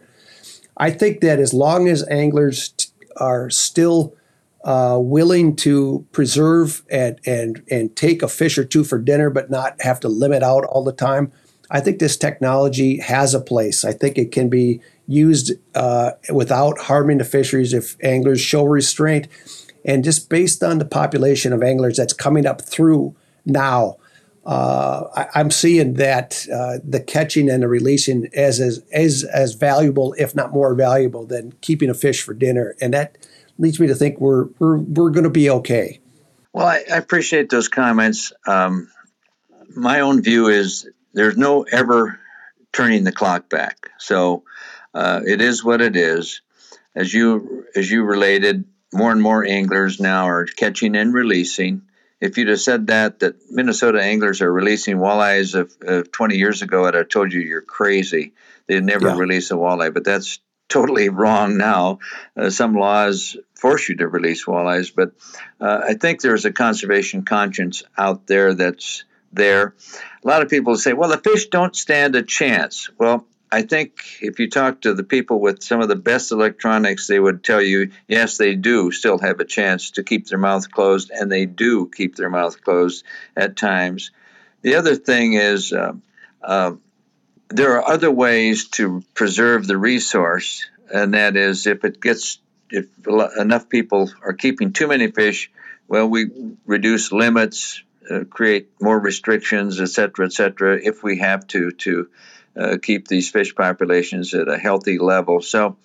I 0.77 0.91
think 0.91 1.21
that 1.21 1.39
as 1.39 1.53
long 1.53 1.88
as 1.88 2.07
anglers 2.09 2.69
t- 2.69 2.89
are 3.17 3.49
still 3.49 4.15
uh, 4.63 4.97
willing 4.99 5.55
to 5.57 6.05
preserve 6.12 6.83
and, 6.89 7.19
and, 7.25 7.63
and 7.69 7.95
take 7.95 8.21
a 8.21 8.27
fish 8.27 8.57
or 8.57 8.63
two 8.63 8.83
for 8.83 8.97
dinner, 8.97 9.29
but 9.29 9.51
not 9.51 9.81
have 9.81 9.99
to 10.01 10.07
limit 10.07 10.41
out 10.41 10.63
all 10.65 10.83
the 10.83 10.93
time, 10.93 11.31
I 11.69 11.79
think 11.79 11.99
this 11.99 12.17
technology 12.17 12.99
has 12.99 13.33
a 13.33 13.41
place. 13.41 13.83
I 13.83 13.93
think 13.93 14.17
it 14.17 14.31
can 14.31 14.49
be 14.49 14.81
used 15.07 15.53
uh, 15.75 16.12
without 16.31 16.79
harming 16.79 17.17
the 17.17 17.25
fisheries 17.25 17.73
if 17.73 17.97
anglers 18.03 18.41
show 18.41 18.63
restraint. 18.63 19.27
And 19.86 20.03
just 20.03 20.29
based 20.29 20.63
on 20.63 20.79
the 20.79 20.86
population 20.86 21.51
of 21.51 21.62
anglers 21.62 21.97
that's 21.97 22.13
coming 22.13 22.45
up 22.45 22.62
through 22.62 23.15
now, 23.45 23.97
I, 24.45 25.39
am 25.39 25.51
seeing 25.51 25.93
that 25.93 26.45
uh, 26.53 26.79
the 26.84 26.99
catching 26.99 27.49
and 27.49 27.63
the 27.63 27.67
releasing 27.67 28.27
as, 28.34 28.60
as 28.60 28.84
as 28.91 29.23
as 29.23 29.53
valuable, 29.53 30.13
if 30.17 30.36
not 30.36 30.51
more 30.51 30.75
valuable, 30.75 31.25
than 31.25 31.53
keeping 31.62 31.89
a 31.89 31.93
fish 31.93 32.21
for 32.21 32.34
dinner, 32.34 32.75
and 32.82 32.93
that 32.93 33.17
leads 33.58 33.79
me 33.79 33.88
to 33.88 33.95
think 33.95 34.19
we're 34.19 34.45
we're 34.60 34.77
we're 34.77 35.12
going 35.12 35.23
to 35.23 35.29
be 35.29 35.49
okay. 35.49 35.99
Well, 36.51 36.67
I, 36.67 36.84
I 36.91 36.97
appreciate 36.97 37.49
those 37.49 37.67
comments. 37.67 38.34
Um, 38.45 38.89
my 39.75 40.01
own 40.01 40.21
view 40.21 40.47
is 40.47 40.88
there's 41.13 41.38
no 41.38 41.63
ever 41.63 42.19
turning 42.73 43.03
the 43.03 43.12
clock 43.12 43.49
back. 43.49 43.89
So 43.97 44.43
uh, 44.93 45.21
it 45.25 45.41
is 45.41 45.63
what 45.63 45.82
it 45.82 45.95
is. 45.95 46.41
As 46.95 47.13
you 47.13 47.65
as 47.75 47.89
you 47.89 48.03
related, 48.03 48.65
more 48.91 49.12
and 49.12 49.21
more 49.21 49.45
anglers 49.45 49.99
now 49.99 50.27
are 50.27 50.45
catching 50.45 50.95
and 50.95 51.13
releasing 51.13 51.84
if 52.23 52.38
you'd 52.38 52.47
have 52.47 52.62
said 52.62 52.88
that 52.88 53.19
that 53.19 53.36
Minnesota 53.51 54.01
anglers 54.01 54.41
are 54.41 54.51
releasing 54.51 54.97
walleyes 54.97 55.59
of, 55.59 55.75
of 55.81 56.09
20 56.09 56.38
years 56.38 56.62
ago, 56.62 56.86
I'd 56.86 56.93
have 56.93 57.09
told 57.09 57.33
you 57.33 57.41
you're 57.41 57.62
crazy. 57.62 58.33
They'd 58.65 58.83
never 58.83 59.09
yeah. 59.09 59.17
release 59.17 59.51
a 59.51 59.55
walleye, 59.55 59.93
but 59.93 60.05
that's 60.05 60.39
totally 60.69 61.09
wrong 61.21 61.57
now. 61.57 61.99
Uh, 62.38 62.49
some 62.49 62.75
laws 62.75 63.36
force 63.55 63.89
you 63.89 63.97
to 63.97 64.07
release 64.07 64.45
walleyes, 64.45 64.93
but 64.95 65.12
uh, 65.59 65.81
I 65.89 65.95
think 65.95 66.21
there's 66.21 66.45
a 66.45 66.53
conservation 66.53 67.25
conscience 67.25 67.83
out 67.97 68.25
there 68.25 68.53
that's 68.53 69.03
there. 69.33 69.75
A 70.23 70.27
lot 70.27 70.41
of 70.41 70.49
people 70.49 70.77
say, 70.77 70.93
well, 70.93 71.09
the 71.09 71.17
fish 71.17 71.47
don't 71.47 71.75
stand 71.75 72.15
a 72.15 72.23
chance. 72.23 72.89
Well, 72.97 73.27
I 73.54 73.62
think 73.62 74.18
if 74.20 74.39
you 74.39 74.50
talk 74.50 74.82
to 74.82 74.96
the 74.96 75.04
people 75.04 75.39
with 75.39 75.62
some 75.62 75.80
of 75.80 75.88
the 75.88 75.96
best 75.96 76.32
electronics, 76.32 77.06
they 77.06 77.20
would 77.20 77.44
tell 77.44 77.62
you, 77.62 77.92
yes, 78.08 78.38
they 78.38 78.56
do 78.56 78.92
still 78.92 79.20
have 79.20 79.39
a 79.39 79.46
chance 79.46 79.92
to 79.92 80.04
keep 80.04 80.26
their 80.26 80.39
mouth 80.39 80.72
closed, 80.72 81.12
and 81.12 81.32
they 81.32 81.46
do 81.46 81.88
keep 81.88 82.16
their 82.16 82.32
mouth 82.32 82.63
closed 82.63 83.06
at 83.38 83.56
times. 83.56 84.10
The 84.63 84.74
other 84.76 84.96
thing 84.96 85.34
is, 85.34 85.72
uh, 85.72 85.94
uh, 86.42 86.72
there 87.50 87.78
are 87.78 87.88
other 87.88 88.10
ways 88.10 88.70
to 88.70 89.04
preserve 89.13 89.68
the 89.68 89.78
resource, 89.78 90.66
and 90.92 91.13
that 91.13 91.36
is 91.36 91.68
if 91.68 91.84
it 91.84 92.02
gets 92.02 92.39
if 92.72 92.88
enough 93.38 93.70
people 93.70 94.10
are 94.24 94.34
keeping 94.34 94.74
too 94.74 94.88
many 94.88 95.12
fish, 95.12 95.52
well, 95.88 96.08
we 96.10 96.26
reduce 96.66 97.12
limits, 97.12 97.84
uh, 98.10 98.24
create 98.28 98.72
more 98.82 99.00
restrictions, 99.00 99.80
et 99.80 99.89
cetera, 99.89 100.26
et 100.26 100.34
cetera, 100.34 100.80
if 100.82 101.04
we 101.04 101.20
have 101.20 101.46
to 101.48 101.70
to 101.72 102.10
uh, 102.58 102.78
keep 102.82 103.08
these 103.08 103.30
fish 103.30 103.56
populations 103.56 104.34
at 104.34 104.48
a 104.48 104.58
healthy 104.58 105.00
level. 105.00 105.42
So 105.42 105.78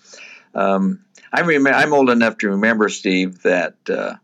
um, 0.54 1.04
I 1.32 1.42
I'm 1.42 1.92
old 1.92 2.10
enough 2.10 2.38
to 2.38 2.50
remember, 2.50 2.88
Steve, 2.88 3.42
that 3.42 3.76
uh, 3.88 4.14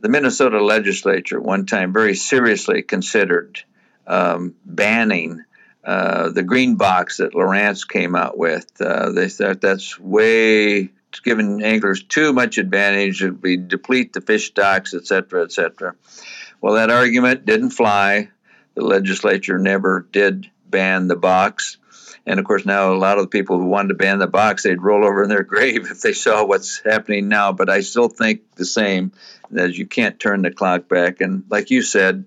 the 0.00 0.08
Minnesota 0.08 0.62
legislature 0.62 1.38
at 1.38 1.44
one 1.44 1.66
time 1.66 1.92
very 1.92 2.14
seriously 2.14 2.82
considered 2.82 3.62
um, 4.06 4.54
banning 4.64 5.44
uh, 5.84 6.30
the 6.30 6.42
green 6.42 6.76
box 6.76 7.18
that 7.18 7.32
Lowrance 7.32 7.86
came 7.88 8.16
out 8.16 8.36
with. 8.36 8.66
Uh, 8.80 9.12
they 9.12 9.28
thought 9.28 9.60
that's 9.60 9.98
way 9.98 10.90
giving 11.24 11.62
anglers 11.62 12.02
too 12.02 12.32
much 12.32 12.58
advantage. 12.58 13.22
It 13.22 13.40
would 13.42 13.68
deplete 13.68 14.12
the 14.12 14.20
fish 14.20 14.48
stocks, 14.48 14.94
et 14.94 15.06
cetera, 15.06 15.44
et 15.44 15.52
cetera. 15.52 15.94
Well, 16.60 16.74
that 16.74 16.90
argument 16.90 17.46
didn't 17.46 17.70
fly. 17.70 18.28
The 18.74 18.84
legislature 18.84 19.58
never 19.58 20.06
did 20.12 20.50
ban 20.76 21.08
the 21.08 21.16
box. 21.16 21.78
And 22.26 22.38
of 22.38 22.44
course, 22.44 22.66
now 22.66 22.92
a 22.92 22.94
lot 22.94 23.16
of 23.16 23.24
the 23.24 23.28
people 23.28 23.58
who 23.58 23.64
wanted 23.64 23.88
to 23.88 23.94
ban 23.94 24.18
the 24.18 24.26
box, 24.26 24.62
they'd 24.62 24.82
roll 24.82 25.06
over 25.06 25.22
in 25.22 25.30
their 25.30 25.42
grave 25.54 25.90
if 25.90 26.02
they 26.02 26.12
saw 26.12 26.44
what's 26.44 26.82
happening 26.84 27.28
now. 27.28 27.52
But 27.52 27.70
I 27.70 27.80
still 27.80 28.08
think 28.08 28.42
the 28.56 28.66
same, 28.66 29.12
that 29.50 29.74
you 29.74 29.86
can't 29.86 30.20
turn 30.20 30.42
the 30.42 30.50
clock 30.50 30.86
back. 30.86 31.22
And 31.22 31.44
like 31.48 31.70
you 31.70 31.80
said, 31.80 32.26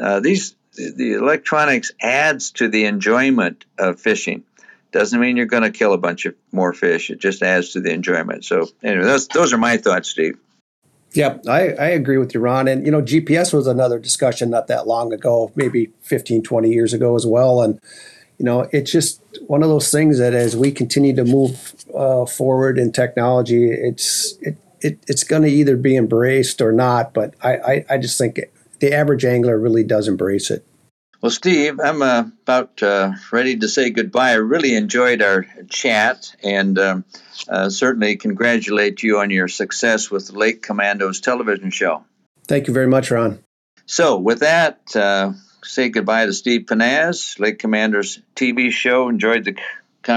uh, 0.00 0.20
these 0.20 0.54
the 0.74 1.14
electronics 1.14 1.92
adds 2.00 2.52
to 2.52 2.68
the 2.68 2.86
enjoyment 2.86 3.64
of 3.78 4.00
fishing. 4.00 4.44
Doesn't 4.92 5.20
mean 5.20 5.36
you're 5.36 5.46
going 5.46 5.62
to 5.62 5.70
kill 5.70 5.92
a 5.92 5.98
bunch 5.98 6.24
of 6.24 6.34
more 6.52 6.72
fish. 6.72 7.10
It 7.10 7.18
just 7.18 7.42
adds 7.42 7.72
to 7.72 7.80
the 7.80 7.92
enjoyment. 7.92 8.44
So 8.44 8.68
anyway, 8.82 9.04
those 9.04 9.28
those 9.28 9.52
are 9.52 9.58
my 9.58 9.76
thoughts, 9.76 10.08
Steve. 10.08 10.38
Yep, 11.16 11.46
I, 11.48 11.70
I 11.70 11.86
agree 11.88 12.18
with 12.18 12.34
you, 12.34 12.40
Ron. 12.40 12.68
And, 12.68 12.84
you 12.84 12.92
know, 12.92 13.00
GPS 13.00 13.54
was 13.54 13.66
another 13.66 13.98
discussion 13.98 14.50
not 14.50 14.66
that 14.66 14.86
long 14.86 15.14
ago, 15.14 15.50
maybe 15.56 15.90
15, 16.02 16.42
20 16.42 16.70
years 16.70 16.92
ago 16.92 17.16
as 17.16 17.24
well. 17.26 17.62
And, 17.62 17.80
you 18.38 18.44
know, 18.44 18.68
it's 18.70 18.92
just 18.92 19.22
one 19.46 19.62
of 19.62 19.70
those 19.70 19.90
things 19.90 20.18
that 20.18 20.34
as 20.34 20.54
we 20.54 20.70
continue 20.70 21.16
to 21.16 21.24
move 21.24 21.74
uh, 21.94 22.26
forward 22.26 22.78
in 22.78 22.92
technology, 22.92 23.70
it's 23.70 24.36
it, 24.42 24.58
it 24.82 24.98
it's 25.08 25.24
going 25.24 25.40
to 25.40 25.48
either 25.48 25.74
be 25.74 25.96
embraced 25.96 26.60
or 26.60 26.70
not. 26.70 27.14
But 27.14 27.34
I, 27.42 27.56
I, 27.56 27.84
I 27.90 27.98
just 27.98 28.18
think 28.18 28.38
the 28.80 28.92
average 28.92 29.24
angler 29.24 29.58
really 29.58 29.84
does 29.84 30.08
embrace 30.08 30.50
it. 30.50 30.66
Well, 31.20 31.30
Steve, 31.30 31.80
I'm 31.80 32.02
uh, 32.02 32.24
about 32.42 32.82
uh, 32.82 33.12
ready 33.32 33.56
to 33.56 33.68
say 33.68 33.90
goodbye. 33.90 34.32
I 34.32 34.34
really 34.34 34.74
enjoyed 34.74 35.22
our 35.22 35.46
chat 35.68 36.36
and 36.42 36.78
um, 36.78 37.04
uh, 37.48 37.70
certainly 37.70 38.16
congratulate 38.16 39.02
you 39.02 39.18
on 39.18 39.30
your 39.30 39.48
success 39.48 40.10
with 40.10 40.30
Lake 40.32 40.62
Commandos 40.62 41.20
television 41.20 41.70
show. 41.70 42.04
Thank 42.46 42.68
you 42.68 42.74
very 42.74 42.86
much, 42.86 43.10
Ron. 43.10 43.40
So, 43.86 44.18
with 44.18 44.40
that, 44.40 44.94
uh, 44.94 45.32
say 45.64 45.88
goodbye 45.88 46.26
to 46.26 46.32
Steve 46.34 46.66
Pennaz, 46.66 47.40
Lake 47.40 47.58
Commandos 47.58 48.20
TV 48.34 48.70
show. 48.70 49.08
Enjoyed 49.08 49.44
the. 49.44 49.56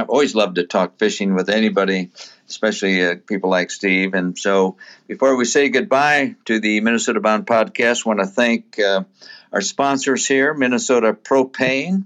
Always 0.07 0.35
love 0.35 0.53
to 0.53 0.67
talk 0.67 0.99
fishing 0.99 1.33
with 1.33 1.49
anybody, 1.49 2.11
especially 2.47 3.03
uh, 3.03 3.15
people 3.25 3.49
like 3.49 3.71
Steve. 3.71 4.13
And 4.13 4.37
so, 4.37 4.77
before 5.07 5.35
we 5.35 5.45
say 5.45 5.69
goodbye 5.69 6.35
to 6.45 6.59
the 6.59 6.81
Minnesota 6.81 7.19
Bound 7.21 7.47
podcast, 7.47 8.05
I 8.05 8.09
want 8.09 8.19
to 8.19 8.27
thank 8.27 8.77
uh, 8.79 9.03
our 9.51 9.61
sponsors 9.61 10.27
here 10.27 10.53
Minnesota 10.53 11.13
Propane, 11.13 12.05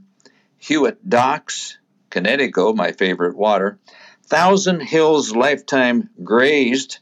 Hewitt 0.58 1.08
Docks, 1.08 1.78
Kinetico, 2.12 2.76
my 2.76 2.92
favorite 2.92 3.36
water, 3.36 3.80
Thousand 4.26 4.82
Hills 4.82 5.36
Lifetime 5.36 6.10
Grazed, 6.24 7.00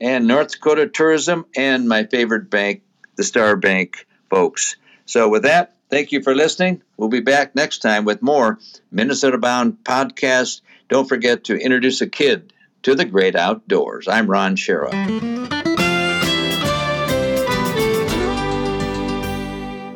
and 0.00 0.26
North 0.26 0.52
Dakota 0.52 0.86
Tourism, 0.86 1.46
and 1.56 1.88
my 1.88 2.04
favorite 2.04 2.50
bank, 2.50 2.82
the 3.16 3.24
Star 3.24 3.56
Bank 3.56 4.06
folks. 4.28 4.76
So, 5.06 5.28
with 5.28 5.42
that, 5.42 5.74
thank 5.88 6.12
you 6.12 6.22
for 6.22 6.34
listening. 6.34 6.82
We'll 6.96 7.08
be 7.08 7.20
back 7.20 7.54
next 7.54 7.78
time 7.78 8.04
with 8.04 8.22
more 8.22 8.58
Minnesota 8.90 9.38
Bound 9.38 9.78
podcast. 9.84 10.60
Don't 10.88 11.08
forget 11.08 11.44
to 11.44 11.56
introduce 11.56 12.00
a 12.00 12.06
kid 12.06 12.52
to 12.82 12.94
the 12.94 13.04
great 13.04 13.36
outdoors. 13.36 14.08
I'm 14.08 14.30
Ron 14.30 14.56
Schara. 14.56 15.59